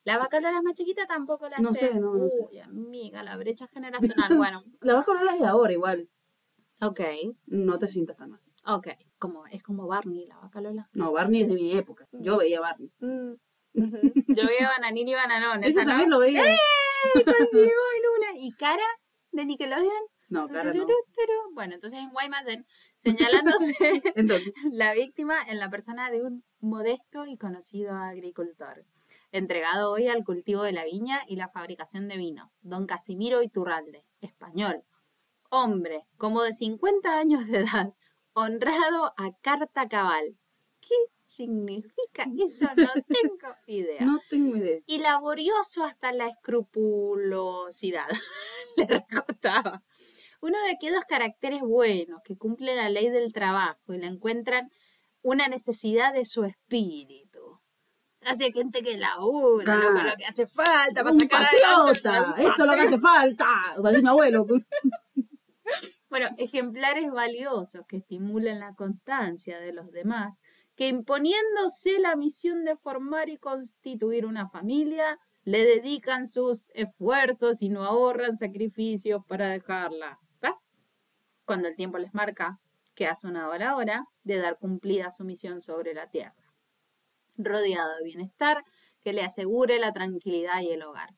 [0.05, 1.91] La vaca Lola es más chiquita, tampoco la No sé.
[1.91, 2.37] sé, no, no sé.
[2.49, 4.29] Uy, amiga, la brecha generacional.
[4.37, 6.09] Bueno, La vaca Lola es de ahora igual,
[6.81, 6.99] ok,
[7.47, 8.41] no te sientas tan mal.
[8.67, 8.87] ok.
[9.17, 10.89] Como, es como Barney, la vaca Lola.
[10.93, 12.91] No, Barney es de mi época, yo veía Barney.
[13.75, 15.61] Yo veía Bananín y Bananón.
[15.65, 16.15] Eso también ¿no?
[16.15, 16.41] lo veía.
[16.41, 16.57] ¡Eh!
[17.13, 18.39] Coincidimos en una.
[18.39, 18.85] ¿Y Cara
[19.31, 19.91] de Nickelodeon?
[20.29, 20.87] No, claro, no.
[21.53, 22.65] Bueno, entonces en Guaymallén,
[22.95, 23.75] señalándose
[24.15, 28.85] Entonces, la víctima en la persona de un modesto y conocido agricultor,
[29.37, 34.05] entregado hoy al cultivo de la viña y la fabricación de vinos, don Casimiro Iturralde,
[34.21, 34.83] español,
[35.49, 37.93] hombre como de 50 años de edad,
[38.33, 40.37] honrado a carta cabal.
[40.79, 42.67] ¿Qué significa eso?
[42.75, 44.01] No tengo idea.
[44.05, 44.79] no tengo idea.
[44.85, 48.07] Y laborioso hasta la escrupulosidad.
[48.77, 49.83] Le recostaba.
[50.41, 54.69] Uno de aquellos caracteres buenos que cumple la ley del trabajo y le encuentran
[55.21, 57.24] una necesidad de su espíritu.
[58.25, 62.57] Hace gente que labura, loco, lo que hace falta para Un sacar patriota, eso es
[62.57, 63.47] lo que hace falta.
[63.81, 64.45] Parece mi abuelo.
[66.07, 70.39] Bueno, ejemplares valiosos que estimulan la constancia de los demás,
[70.75, 77.69] que imponiéndose la misión de formar y constituir una familia, le dedican sus esfuerzos y
[77.69, 80.19] no ahorran sacrificios para dejarla.
[80.41, 80.57] ¿Va?
[81.43, 82.59] Cuando el tiempo les marca
[82.93, 86.44] que ha sonado la hora de dar cumplida su misión sobre la tierra.
[87.37, 88.63] Rodeado de bienestar
[89.01, 91.09] que le asegure la tranquilidad y el hogar.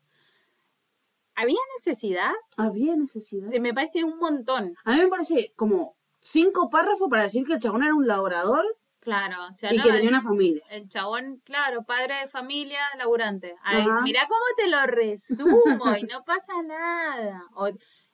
[1.36, 2.32] ¿Había necesidad?
[2.58, 3.47] Había necesidad.
[3.47, 4.75] Me parece un montón.
[4.84, 8.65] A mí me parece como cinco párrafos para decir que el chabón era un laborador
[8.99, 10.63] Claro, o sea, y no, que tenía una familia.
[10.69, 13.56] el chabón, claro, padre de familia, laburante.
[13.63, 17.41] Ay, mirá cómo te lo resumo y no pasa nada.
[17.56, 17.69] O,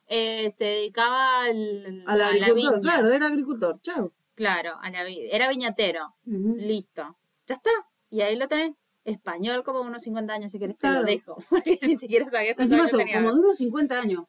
[0.06, 2.80] eh, se dedicaba al- Al a la agricultor, viña.
[2.80, 3.80] claro, era agricultor.
[3.82, 4.12] Chao.
[4.36, 6.14] Claro, a la era viñatero.
[6.26, 7.16] Listo.
[7.48, 7.70] Ya está.
[8.14, 8.74] Y ahí lo tenés.
[9.04, 11.00] Español como unos 50 años, si querés te Claro.
[11.00, 11.36] lo dejo.
[11.50, 13.16] Porque ni siquiera sabía cuántos Encima años tenía.
[13.16, 14.24] como de unos 50 años.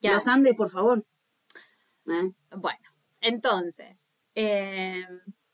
[0.00, 0.14] Ya.
[0.14, 1.04] Los Andes, por favor.
[2.06, 2.32] ¿Eh?
[2.56, 2.88] Bueno,
[3.20, 5.04] entonces, eh,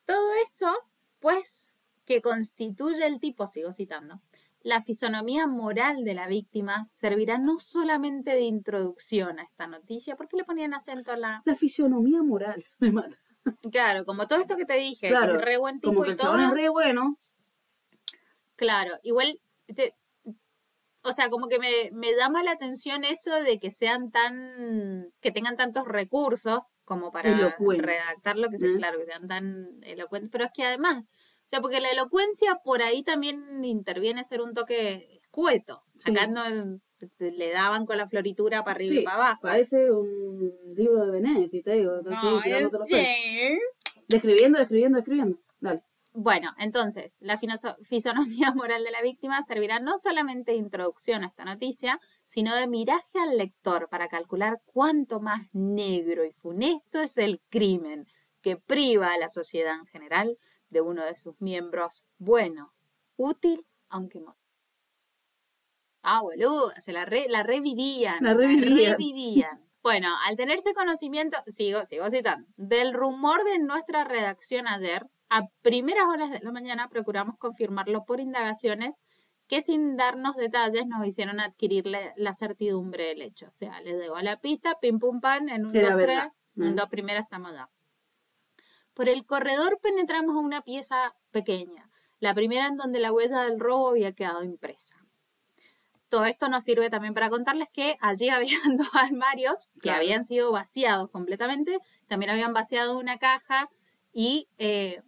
[0.04, 0.72] todo eso,
[1.18, 1.72] pues,
[2.04, 4.20] que constituye el tipo, sigo citando,
[4.62, 10.28] la fisonomía moral de la víctima servirá no solamente de introducción a esta noticia, ¿por
[10.28, 11.42] qué le ponían acento a la...?
[11.44, 12.64] La fisionomía moral.
[12.78, 13.18] Me mata.
[13.72, 16.12] Claro, como todo esto que te dije, Claro, es re buen tipo Como que y
[16.12, 16.38] el todo.
[16.38, 17.16] es re bueno.
[18.56, 19.40] Claro, igual,
[19.74, 19.94] te-
[21.02, 25.32] o sea, como que me, me da mala atención eso de que sean tan, que
[25.32, 27.86] tengan tantos recursos como para Elocuentes.
[27.86, 28.76] redactar lo que sea, ¿Mm?
[28.76, 32.82] claro, que sean tan elocuentes, pero es que además, o sea, porque la elocuencia por
[32.82, 35.82] ahí también interviene ser un toque escueto.
[35.96, 36.10] Sí.
[36.10, 36.42] Acá no
[37.18, 39.42] le daban con la floritura para arriba y para abajo.
[39.42, 42.02] parece un libro de Benedetti, te digo.
[42.02, 43.58] No, los sí.
[44.08, 45.38] Describiendo, describiendo, describiendo.
[45.60, 45.82] Dale.
[46.12, 47.38] Bueno, entonces, la
[47.82, 52.66] fisonomía moral de la víctima servirá no solamente de introducción a esta noticia, sino de
[52.66, 58.08] miraje al lector para calcular cuánto más negro y funesto es el crimen
[58.40, 62.72] que priva a la sociedad en general de uno de sus miembros bueno,
[63.16, 64.20] útil, aunque.
[66.02, 68.16] Ah, boludo, se la, re- la revivían.
[68.22, 68.92] La revivían.
[68.92, 69.66] revivían.
[69.82, 76.04] Bueno, al tenerse conocimiento, sigo, sigo citando, del rumor de nuestra redacción ayer, a primeras
[76.06, 79.00] horas de la mañana procuramos confirmarlo por indagaciones
[79.46, 83.46] que sin darnos detalles nos hicieron adquirir la, la certidumbre del hecho.
[83.46, 86.18] O sea, les llegó la pista, pim pum pan, en un Era dos, tres,
[86.56, 86.74] en Mm.
[86.76, 87.68] dos primeras estamos ya.
[88.94, 93.58] Por el corredor penetramos a una pieza pequeña, la primera en donde la huella del
[93.60, 94.96] robo había quedado impresa.
[96.10, 100.00] Todo esto nos sirve también para contarles que allí habían dos armarios que Claro.
[100.02, 103.70] habían sido vaciados completamente, también habían vaciado una caja
[104.12, 105.00] y eh,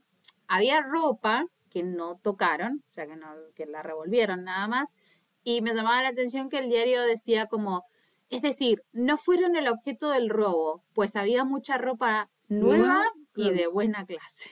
[0.47, 4.95] había ropa que no tocaron, o sea, que, no, que la revolvieron nada más,
[5.43, 7.85] y me llamaba la atención que el diario decía como,
[8.29, 13.03] es decir, no fueron el objeto del robo, pues había mucha ropa nueva Nueva,
[13.35, 14.51] y de buena clase.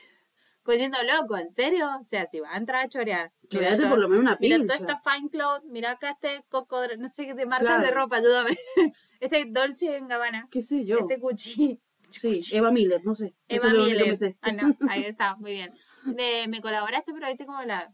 [0.63, 1.89] Pues diciendo, loco, ¿en serio?
[1.99, 3.31] O sea, si va a entrar a chorear.
[3.41, 4.75] mira Choreate todo- por lo menos una Mira pincha.
[4.75, 7.83] toda esta fine cloth, mira acá este cocodrilo, no sé qué de marcas Claro.
[7.83, 8.51] de ropa, ayúdame.
[9.19, 10.99] Este Dolce en Gabbana, ¿Qué sé yo?
[10.99, 11.79] este Gucci.
[12.11, 13.33] Sí, Eva Miller, no sé.
[13.47, 14.17] Eva que Miller.
[14.17, 14.37] sé.
[14.41, 15.71] Ah, no, ahí está, muy bien.
[16.03, 17.93] Me, me colaboraste, pero viste como la.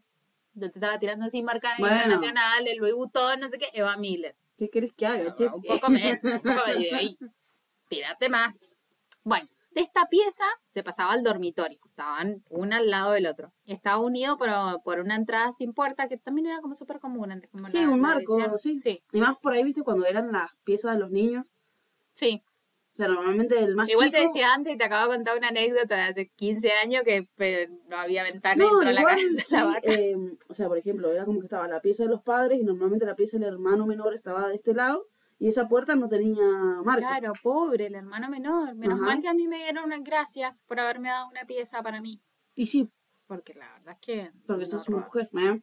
[0.54, 1.96] Yo te estaba tirando así marca Bueno.
[1.96, 4.36] internacional, el Louis Vuitton, no sé qué, Eva Miller.
[4.58, 5.68] ¿Qué querés que haga, un Chessy?
[5.68, 7.18] poco menos, un poco de ahí.
[7.90, 8.80] Tírate más.
[9.24, 11.78] Bueno, de esta pieza se pasaba al dormitorio.
[11.98, 13.52] Estaban una al lado del otro.
[13.66, 14.50] Estaba unido por,
[14.84, 17.50] por una entrada sin puerta que también era como súper común antes.
[17.50, 18.78] Como Sí, la- un marco, sí.
[18.78, 21.48] Sí, Y más por ahí, viste, cuando eran las piezas de los niños.
[22.14, 22.44] sí.
[22.94, 24.18] O sea, normalmente el más Igual chico...
[24.18, 27.28] te decía antes y te acabo de contar una anécdota de hace 15 años que
[27.36, 29.80] pero no había ventana No, dentro de la casa de sí, la vaca.
[29.84, 30.16] eh,
[30.50, 33.06] o sea, por ejemplo, era como que estaba la pieza de los padres y normalmente
[33.06, 35.06] la pieza del hermano menor estaba de este lado
[35.40, 36.44] y esa puerta no tenía
[36.84, 37.20] marca.
[37.20, 38.76] Claro, pobre, el hermano menor.
[38.76, 39.06] Menos Ajá.
[39.06, 42.22] mal que a mí me dieron unas gracias por haberme dado una pieza para mí.
[42.56, 42.90] Y sí,
[43.28, 44.32] Porque la verdad es que.
[44.48, 45.02] porque no sos roba.
[45.04, 45.62] mujer, ¿eh?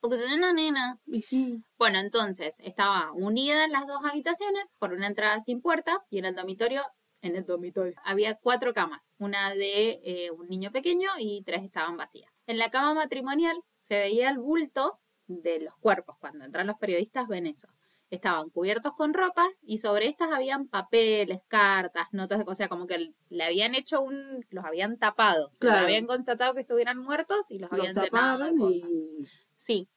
[0.00, 0.98] Porque soy una nena.
[1.06, 1.62] Y sí.
[1.78, 6.34] Bueno, entonces estaba unida las dos habitaciones por una entrada sin puerta y en el
[6.34, 6.82] dormitorio,
[7.22, 11.96] en el dormitorio, había cuatro camas, una de eh, un niño pequeño y tres estaban
[11.98, 12.40] vacías.
[12.46, 16.16] En la cama matrimonial se veía el bulto de los cuerpos.
[16.18, 17.68] Cuando entran los periodistas ven eso.
[18.10, 23.14] Estaban cubiertos con ropas y sobre estas habían papeles, cartas, notas de cosas, como que
[23.28, 25.84] le habían hecho un, los habían tapado, Claro.
[25.84, 28.90] habían constatado que estuvieran muertos y los, Los habían llenado de cosas.
[28.92, 29.24] y...
[29.54, 29.88] Sí.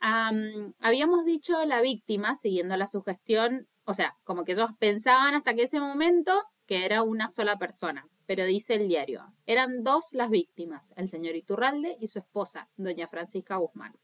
[0.00, 5.54] Am, habíamos dicho la víctima, siguiendo la sugestión, o sea, como que ellos pensaban hasta
[5.54, 10.28] que ese momento que era una sola persona, pero dice el diario, eran dos las
[10.30, 13.94] víctimas, el señor Iturralde y su esposa, doña Francisca Guzmán.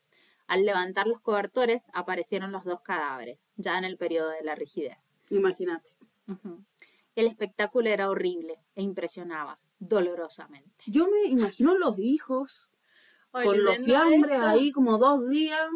[0.47, 5.13] Al levantar los cobertores aparecieron los dos cadáveres, ya en el periodo de la rigidez.
[5.31, 5.91] Imagínate.
[7.15, 10.85] El espectáculo era horrible e impresionaba dolorosamente.
[10.87, 12.71] Yo me imagino los hijos
[13.31, 15.69] con los fiambres esto- ahí como dos días,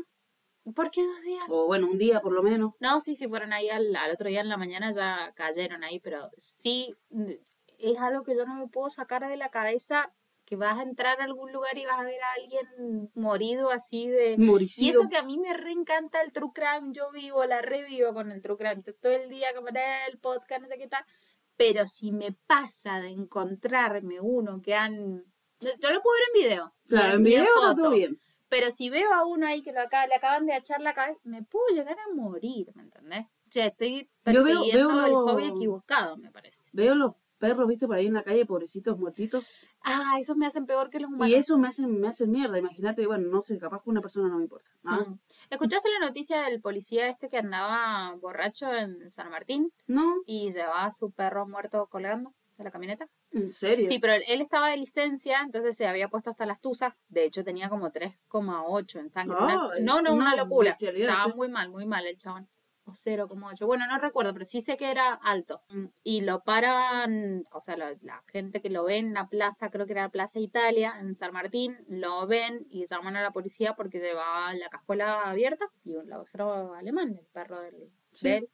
[0.74, 1.44] ¿Por qué dos días?
[1.48, 2.74] o bueno, un día por lo menos.
[2.80, 5.98] No, sí, si fueron ahí al, al otro día en la mañana ya cayeron ahí,
[5.98, 7.30] pero sí mm,
[7.78, 10.12] es algo que yo no me puedo sacar de la cabeza
[10.48, 14.08] que vas a entrar a algún lugar y vas a ver a alguien morido así
[14.08, 14.32] de...
[14.32, 15.00] Y Moricido.
[15.02, 18.40] eso que a mí me reencanta el true crime, yo vivo, la revivo con el
[18.40, 21.04] true crime, to- todo el día me el podcast, no sé qué tal,
[21.58, 25.22] pero si me pasa de encontrarme uno que han...
[25.60, 26.74] Yo lo puedo ver en video.
[26.88, 27.74] Claro, en video foto.
[27.76, 28.18] todo bien.
[28.48, 31.20] Pero si veo a uno ahí que lo acaba, le acaban de echar la cabeza,
[31.24, 33.26] me puedo llegar a morir, ¿me entendés?
[33.50, 36.70] Che, estoy Yo veo- persiguiendo veo el lo- hobby equivocado, me parece.
[36.72, 39.70] Veo los perros, viste, por ahí en la calle, pobrecitos, muertitos.
[39.82, 41.28] Ah, esos me hacen peor que los humanos.
[41.28, 42.58] Y eso me hace, me hace mierda.
[42.58, 44.68] Imagínate, bueno, no sé, capaz que una persona no me importa.
[44.84, 45.18] Ah, Mm.
[45.50, 50.84] ¿Escuchaste la noticia del policía este que andaba borracho en San Martín No, y llevaba
[50.84, 53.08] a su perro muerto colgando de la camioneta?
[53.30, 53.86] en serio.
[53.88, 56.94] Sí, pero él- estaba de licencia, entonces se había puesto hasta las tuzas.
[57.08, 59.36] De hecho, tenía como 3,8 en sangre.
[59.38, 60.76] Una- no, no, una una locura.
[60.80, 62.48] Estaba muy mal, muy mal el chabón.
[62.88, 63.66] O 0,8.
[63.66, 65.62] Bueno, no recuerdo, pero sí sé que era alto.
[65.68, 69.70] Mm, Y lo paran, o sea, la, la gente que lo ve en la plaza,
[69.70, 73.74] creo que era Plaza Italia, en San Martín, lo ven y llaman a la policía
[73.74, 78.48] porque llevaba la cajuela abierta y un ovejero alemán, el perro del, Sí.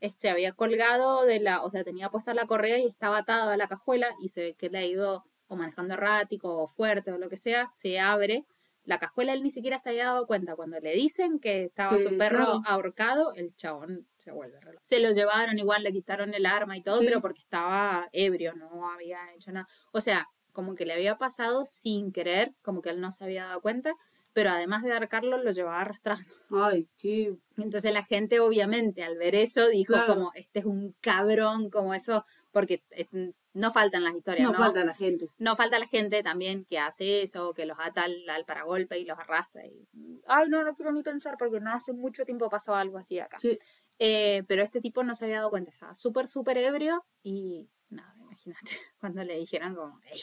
[0.00, 3.56] este había colgado de la, o sea, tenía puesta la correa y estaba atado a
[3.56, 7.18] la cajuela y se ve que le ha ido o manejando errático o fuerte o
[7.18, 8.44] lo que sea, se abre
[8.86, 10.56] la cajuela, él ni siquiera se había dado cuenta.
[10.56, 12.62] Cuando le dicen que estaba su perro claro.
[12.64, 14.80] ahorcado, el chabón se vuelve reloj.
[14.82, 17.04] Se lo llevaron igual, le quitaron el arma y todo, Sí.
[17.06, 19.68] pero porque estaba ebrio, no había hecho nada.
[19.92, 23.44] O sea, como que le había pasado sin querer, como que él no se había
[23.46, 23.92] dado cuenta,
[24.32, 26.24] pero además de ahorcarlo, lo llevaba arrastrando.
[26.50, 27.34] Ay, qué...
[27.58, 30.14] Entonces la gente obviamente al ver eso dijo Claro.
[30.14, 32.24] como, este es un cabrón, como eso,
[32.56, 33.06] porque eh,
[33.52, 34.58] no faltan las historias, No ¿no?
[34.64, 35.28] falta la gente.
[35.36, 39.04] No falta la gente también que hace eso, que los ata al, al paragolpe y
[39.04, 39.66] los arrastra.
[39.66, 39.86] Y,
[40.26, 43.38] Ay, no, no quiero ni pensar porque no hace mucho tiempo pasó algo así acá.
[43.38, 43.58] Sí.
[43.98, 48.14] Eh, pero este tipo no se había dado cuenta, estaba súper, súper ebrio y nada,
[48.20, 50.20] imagínate, cuando le dijeron como, hey,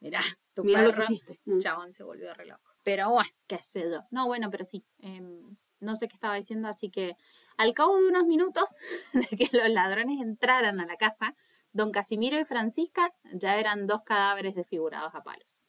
[0.00, 0.18] mirá,
[0.54, 1.38] tu Mira lo que perro", hiciste.
[1.44, 1.58] Mm.
[1.58, 2.68] chabón se volvió re loco.
[2.82, 4.02] Pero bueno, qué sé yo.
[4.10, 4.84] No, bueno, pero sí.
[4.98, 7.16] em, no sé qué estaba diciendo, así que
[7.56, 8.76] al cabo de unos minutos
[9.12, 11.36] de que los ladrones entraran a la casa,
[11.72, 15.62] don Casimiro y Francisca ya eran dos cadáveres desfigurados a palos.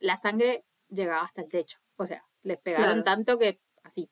[0.00, 1.78] La sangre llegaba hasta el techo.
[1.96, 3.04] O sea, les pegaron Claro.
[3.04, 4.10] tanto que así.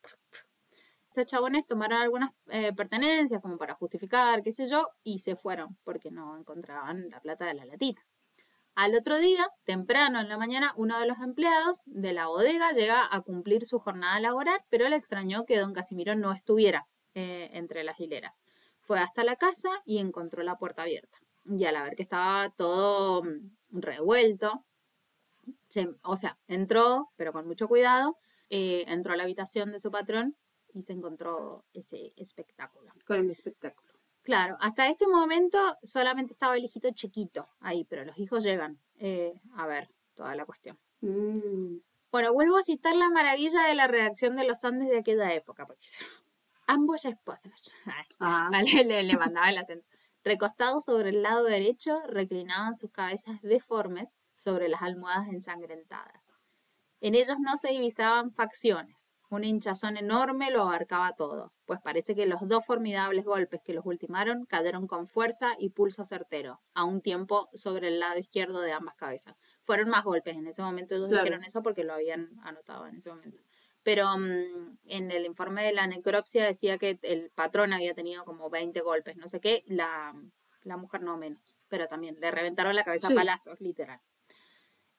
[1.08, 5.76] Estos chabones tomaron algunas eh, pertenencias como para justificar, qué sé yo, y se fueron
[5.84, 8.02] porque no encontraban la plata de la latita.
[8.74, 13.06] Al otro día, temprano en la mañana, uno de los empleados de la bodega llega
[13.14, 17.84] a cumplir su jornada laboral, pero le extrañó que don Casimiro no estuviera eh, entre
[17.84, 18.42] las hileras.
[18.80, 21.18] Fue hasta la casa y encontró la puerta abierta.
[21.44, 24.64] Y al ver que estaba todo mm, revuelto,
[25.68, 28.16] se- o sea, entró, pero con mucho cuidado,
[28.50, 30.36] eh, entró a la habitación de su patrón
[30.74, 32.92] y se encontró ese espectáculo.
[33.06, 33.92] Con el espectáculo.
[34.22, 39.34] Claro, hasta este momento solamente estaba el hijito chiquito ahí, pero los hijos llegan eh,
[39.56, 40.78] a ver toda la cuestión.
[41.00, 41.78] Mm.
[42.12, 45.66] Bueno, vuelvo a citar la maravilla de la redacción de los Andes de aquella época,
[45.66, 45.80] porque
[46.66, 47.72] ambos esposos.
[48.20, 49.86] Ah, Vale, le, le mandaba el acento.
[50.24, 56.30] Recostados sobre el lado derecho, reclinaban sus cabezas deformes sobre las almohadas ensangrentadas.
[57.00, 59.10] En ellos no se divisaban facciones.
[59.28, 63.84] Una hinchazón enorme lo abarcaba todo, pues parece que los dos formidables golpes que los
[63.86, 68.72] ultimaron cayeron con fuerza y pulso certero, a un tiempo sobre el lado izquierdo de
[68.72, 69.34] ambas cabezas.
[69.62, 71.24] Fueron más golpes en ese momento, ellos Claro.
[71.24, 73.40] dijeron eso porque lo habían anotado en ese momento.
[73.82, 78.48] Pero mm, en el informe de la necropsia decía que el patrón había tenido como
[78.50, 80.14] 20 golpes, no sé qué, la,
[80.62, 83.12] la mujer no menos, pero también le reventaron la cabeza Sí.
[83.14, 84.00] a palazos, literal.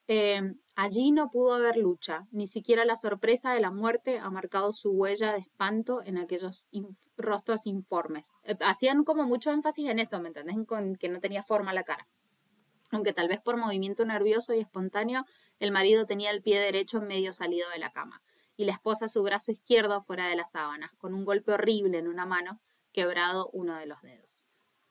[0.08, 0.42] Eh,
[0.76, 4.92] allí no pudo haber lucha, ni siquiera la sorpresa de la muerte ha marcado su
[4.92, 8.32] huella de espanto en aquellos in- rostros informes.
[8.44, 10.56] Eh, hacían como mucho énfasis en eso, ¿me entendés?
[10.56, 12.06] En con- que no tenía forma la cara.
[12.92, 15.26] Aunque tal vez por movimiento nervioso y espontáneo,
[15.60, 18.22] el marido tenía el pie derecho medio salido de la cama,
[18.64, 22.08] y la esposa su brazo izquierdo fuera de las sábanas, con un golpe horrible en
[22.08, 22.62] una mano,
[22.94, 24.42] quebrado uno de los dedos.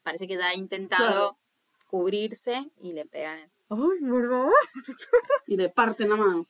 [0.03, 1.39] Parece que ya ha intentado Claro.
[1.87, 3.51] cubrirse y le pegan.
[3.71, 4.53] ¡Ay, por favor!
[5.47, 6.47] Y le parten la mano.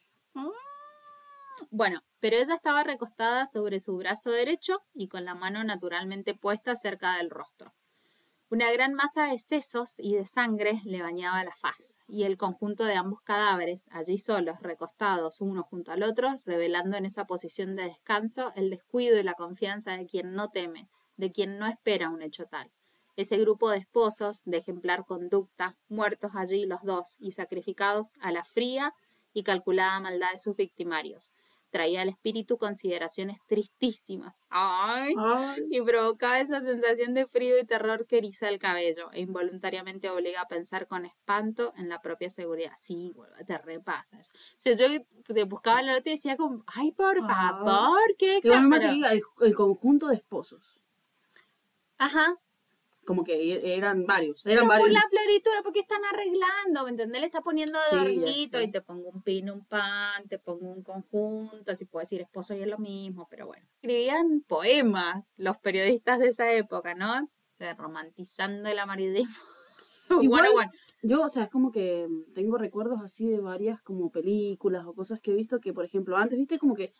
[1.71, 6.75] Bueno, pero ella estaba recostada sobre su brazo derecho y con la mano naturalmente puesta
[6.75, 7.73] cerca del rostro.
[8.53, 12.85] Una gran masa de sesos y de sangre le bañaba la faz, y el conjunto
[12.85, 17.85] de ambos cadáveres, allí solos, recostados uno junto al otro, revelando en esa posición de
[17.85, 22.21] descanso el descuido y la confianza de quien no teme, de quien no espera un
[22.21, 22.71] hecho tal.
[23.17, 28.45] Ese grupo de esposos, de ejemplar conducta, muertos allí los dos y sacrificados a la
[28.45, 28.93] fría
[29.33, 31.33] y calculada maldad de sus victimarios,
[31.73, 34.41] traía al espíritu consideraciones tristísimas.
[34.51, 35.15] ¡Ay!
[35.19, 40.09] Ay, y provocaba esa sensación de frío y terror que eriza el cabello e involuntariamente
[40.11, 42.73] obliga a pensar con espanto en la propia seguridad.
[42.77, 43.13] Sí,
[43.47, 44.31] te repasa eso.
[44.35, 44.87] O sea, yo
[45.35, 47.63] te buscaba la nota y decía como, ay, por Ah.
[47.65, 49.23] favor, qué exagerado.
[49.41, 50.79] el conjunto de esposos.
[51.99, 52.37] Ajá.
[53.05, 54.47] Como que e- eran varios.
[54.47, 54.93] Eran varios.
[54.93, 57.21] la floritura, porque están arreglando, ¿me entendés?
[57.21, 58.65] Le está poniendo Sí, adornito sé.
[58.65, 62.55] y te pongo un pin, un pan, te pongo un conjunto, así puedo decir esposo
[62.55, 63.67] y es lo mismo, pero bueno.
[63.81, 67.25] Escribían poemas los periodistas de esa época, ¿no?
[67.25, 69.35] O sea, romantizando el amarillismo.
[70.11, 70.71] Igual- bueno, bueno.
[71.03, 74.95] Yo, o sea, es como que mm, tengo recuerdos así de varias como películas o
[74.95, 76.93] cosas que he visto que, por ejemplo, antes, viste, como que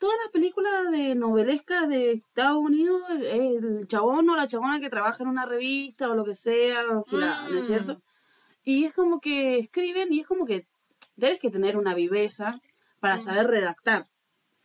[0.00, 5.22] todas las películas de novelescas de Estados Unidos, el chabón o la chabona que trabaja
[5.22, 7.66] en una revista o lo que sea, o ¿no es Mm.
[7.66, 8.02] cierto?
[8.64, 10.66] Y es como que escriben y es como que
[11.18, 12.54] tienes que tener una viveza
[12.98, 14.06] para saber redactar,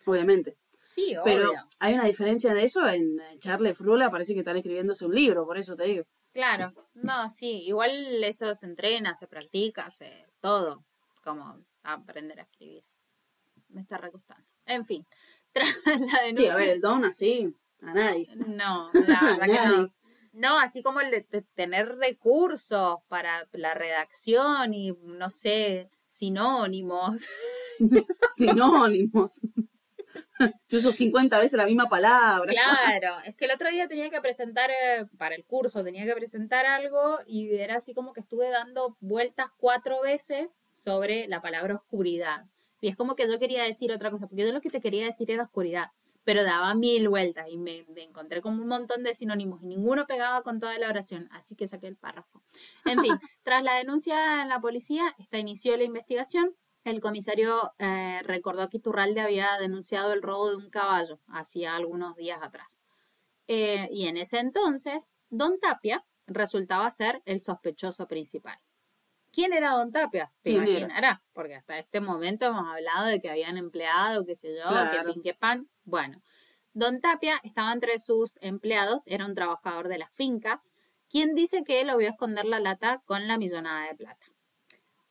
[0.06, 0.58] obviamente.
[0.82, 1.68] Sí, Pero obvio.
[1.80, 5.58] hay una diferencia de eso en Charlie Frula, parece que están escribiéndose un libro, por
[5.58, 6.06] eso te digo.
[6.34, 6.74] Claro.
[6.94, 7.92] No, sí, igual
[8.24, 10.84] eso se entrena, se practica, se todo,
[11.24, 12.84] como aprender a escribir.
[13.70, 14.46] Me está recostando.
[14.66, 15.05] En fin,
[15.51, 16.34] tras la denuncia.
[16.36, 18.28] Sí, a ver, el don así, a nadie.
[18.36, 19.78] No, la verdad que no.
[19.78, 19.91] Nadie.
[20.34, 27.26] No, así como el de te- tener recursos para la redacción y, no sé, sinónimos.
[28.36, 29.41] Sinónimos.
[30.68, 32.51] Yo uso 50 veces la misma palabra.
[32.51, 36.13] Claro, es que el otro día tenía que presentar, eh, para el curso, tenía que
[36.13, 41.76] presentar algo y era así como que estuve dando vueltas cuatro veces sobre la palabra
[41.76, 42.45] oscuridad.
[42.86, 45.06] Y es como que yo quería decir otra cosa, porque yo lo que te quería
[45.06, 45.90] decir era oscuridad,
[46.24, 50.06] pero daba mil vueltas y me, me encontré con un montón de sinónimos y ninguno
[50.06, 52.44] pegaba con toda la oración, así que saqué el párrafo.
[52.86, 56.56] En fin, tras la denuncia en la policía, esta inició la investigación.
[56.84, 62.16] El comisario eh, recordó que Iturralde había denunciado el robo de un caballo hacía algunos
[62.16, 62.82] días atrás.
[63.48, 68.60] Eh, y en ese entonces, Don Tapia resultaba ser el sospechoso principal.
[69.36, 70.32] ¿Quién era Don Tapia?
[70.44, 74.64] Te imaginarás, porque hasta este momento hemos hablado de que habían empleado, qué sé yo,
[74.64, 75.14] que Claro.
[75.14, 75.70] pin, que pan.
[75.84, 76.22] Bueno,
[76.72, 80.64] Don Tapia estaba entre sus empleados, era un trabajador de la finca,
[81.10, 84.26] quien dice que lo vio esconder la lata con la millonada de plata.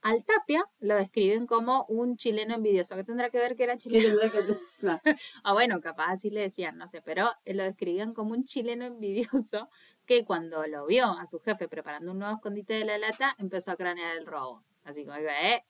[0.04, 2.94] Al Tapia lo describen como un chileno envidioso.
[2.94, 4.18] ¿Qué tendrá que ver que era ¿Qué chileno?
[4.20, 4.58] que-.
[5.42, 9.70] Ah, bueno, capaz así le decían, no sé, pero lo describían como un chileno envidioso
[10.04, 13.70] que cuando lo vio a su jefe preparando un nuevo escondite de la lata, empezó
[13.72, 14.62] a cranear el robo.
[14.84, 15.62] Así como, eh,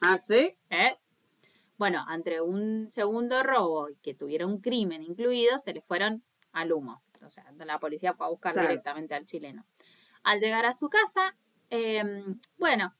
[0.00, 0.56] ¿Ah, sí?
[0.70, 0.96] eh.
[1.76, 6.22] Bueno, entre un segundo robo y que tuviera un crimen incluido, se le fueron
[6.52, 7.02] al humo.
[7.26, 8.68] O sea, la policía fue a buscar Claro.
[8.68, 9.66] directamente al chileno.
[10.22, 11.36] Al llegar a su casa,
[11.68, 12.94] em, bueno,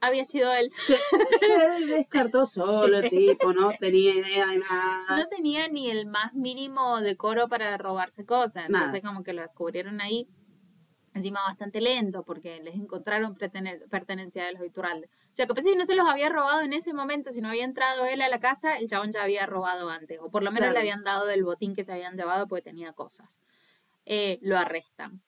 [0.00, 0.70] había sido él.
[0.78, 0.96] Se,
[1.38, 5.16] se descartó solo el tipo, no tenía idea de nada.
[5.16, 8.68] no tenía ni el más mínimo decoro para robarse cosas.
[8.68, 8.86] Nada.
[8.86, 10.28] Entonces, como que lo descubrieron ahí,
[11.14, 15.06] encima bastante lento, porque les encontraron pertenencia de los Iturralde.
[15.06, 17.48] O sea, que pensé que no se los había robado en ese momento, si no
[17.48, 20.50] había entrado él a la casa, el chabón ya había robado antes, o por lo
[20.50, 20.72] menos Claro.
[20.74, 23.40] le habían dado del botín que se habían llevado porque tenía cosas.
[24.06, 25.22] Eh, lo arrestan.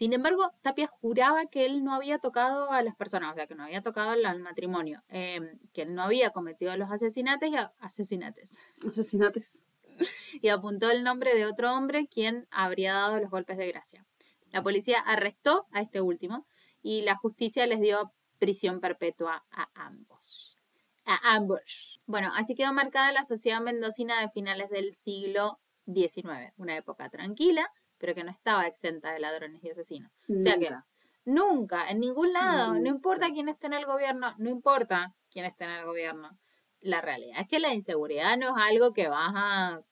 [0.00, 3.54] Sin embargo, Tapia juraba que él no había tocado a las personas, o sea, que
[3.54, 7.74] no había tocado al, matrimonio, eh, que él no había cometido los asesinatos y a-
[7.80, 9.66] asesinatos Asesinatos.
[10.40, 14.06] y apuntó el nombre de otro hombre quien habría dado los golpes de gracia.
[14.52, 16.46] La policía arrestó a este último
[16.80, 20.56] y la justicia les dio prisión perpetua a ambos.
[21.04, 22.00] A ambos.
[22.06, 27.70] Bueno, así quedó marcada la sociedad mendocina de finales del siglo XIX, una época tranquila,
[28.00, 30.10] pero que no estaba exenta de ladrones y asesinos.
[30.28, 30.86] O sea que Nunca.
[31.26, 32.88] Nunca, en ningún lado, no Nunca.
[32.88, 35.14] importa quién esté en el gobierno, no importa.
[35.30, 36.36] quien esté en el gobierno.
[36.80, 39.82] La realidad es que la inseguridad no es algo que vas a...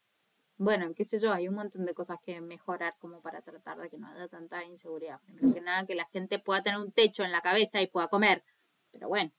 [0.56, 3.88] Bueno, qué sé yo, hay un montón de cosas que mejorar como para tratar de
[3.90, 5.20] que no haya tanta inseguridad.
[5.20, 8.08] Primero que nada, que la gente pueda tener un techo en la cabeza y pueda
[8.08, 8.42] comer.
[8.90, 9.30] Pero bueno,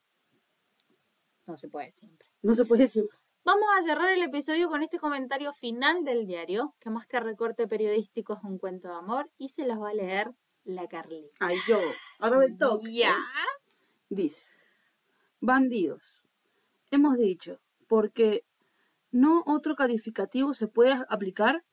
[1.47, 2.29] no se puede siempre.
[2.43, 3.09] No se puede decir.
[3.51, 7.67] Vamos a cerrar el episodio con este comentario final del diario, que más que recorte
[7.67, 10.29] periodístico es un cuento de amor, y se las va a leer
[10.65, 11.31] la Carlita.
[11.39, 11.79] Ay, yo.
[12.19, 12.87] Ahora me toca.
[12.91, 13.15] Ya.
[14.07, 14.45] Dice,
[15.39, 16.21] bandidos.
[16.91, 18.45] Hemos dicho, porque
[19.09, 21.63] no otro calificativo se puede aplicar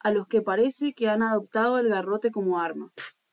[0.00, 2.92] a los que parece que han adoptado el garrote como arma.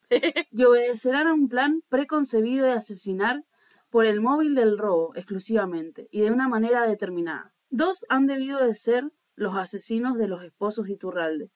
[0.52, 3.44] Y obedecerán a un plan preconcebido de asesinar
[3.90, 7.54] por el móvil del robo exclusivamente y de una manera determinada.
[7.70, 11.52] Dos han debido de ser los asesinos de los esposos Iturralde.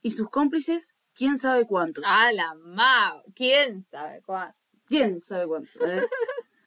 [0.00, 2.04] Y sus cómplices, quién sabe cuántos.
[2.06, 4.60] A la ma, ¿quién sabe cuánto?
[4.86, 5.70] ¿Quién sabe cuánto?
[5.86, 6.06] eh?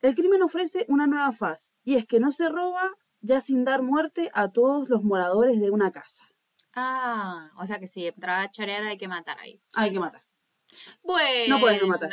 [0.02, 3.82] El crimen ofrece una nueva faz, y es que no se roba ya sin dar
[3.82, 6.26] muerte a todos los moradores de una casa.
[6.74, 9.62] Ah, o sea que si entraba a chorear hay que matar ahí.
[9.74, 10.22] Hay que matar.
[11.04, 12.12] Bueno, No puedes no matar.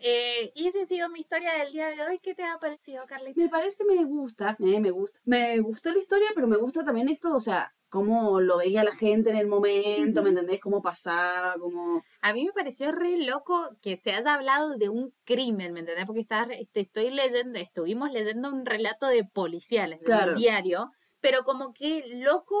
[0.00, 2.18] Eh, y esa ha sido mi historia del día de hoy.
[2.20, 3.40] ¿Qué te ha parecido, Carlita?
[3.40, 5.18] Me parece, me gusta, eh, me gusta.
[5.24, 8.92] Me gustó la historia, pero me gusta también esto, o sea, cómo lo veía la
[8.94, 10.60] gente en el momento, ¿me entendés?
[10.60, 12.02] Cómo pasaba, cómo...
[12.20, 16.04] A mí me pareció re loco que se haya hablado de un crimen, ¿me entendés?
[16.04, 20.32] Porque re- te estoy leyendo, estuvimos leyendo un relato de policiales, de Claro.
[20.32, 20.90] un diario,
[21.20, 22.56] pero como que loco,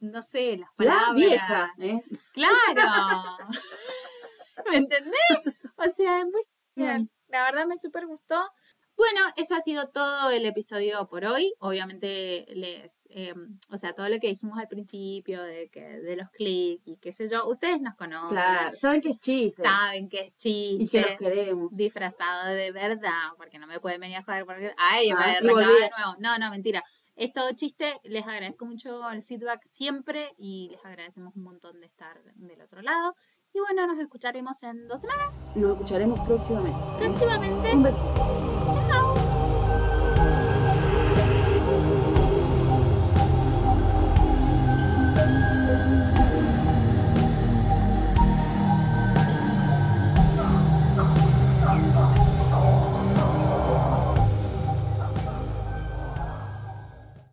[0.00, 1.14] no sé, las La palabras.
[1.14, 2.00] vieja, ¿eh?
[2.32, 3.22] ¡Claro!
[4.70, 5.20] ¿Me entendés?
[5.76, 6.42] O sea, es muy.
[6.74, 7.10] Bien.
[7.28, 8.36] La verdad me súper gustó.
[8.96, 11.52] Bueno, eso ha sido todo el episodio por hoy.
[11.58, 13.34] Obviamente, les, eh,
[13.72, 17.10] o sea, todo lo que dijimos al principio de que de los clics y qué
[17.10, 19.62] sé yo, ustedes nos conocen, Claro, saben que es chiste.
[19.62, 21.76] saben que es Y que los chiste, queremos.
[21.76, 25.52] disfrazado de verdad, porque no me pueden venir a joder porque, ay, Ah, me de
[25.52, 26.16] nuevo.
[26.20, 26.80] No, no, mentira.
[27.16, 31.86] Es todo chiste, les agradezco mucho el feedback siempre y les agradecemos un montón de
[31.86, 33.16] estar del otro lado.
[33.54, 35.52] Y bueno, nos escucharemos en dos semanas.
[35.54, 36.78] Nos escucharemos próximamente.
[36.98, 37.72] Próximamente.
[37.72, 38.26] Un besito.
[38.90, 39.14] Chao.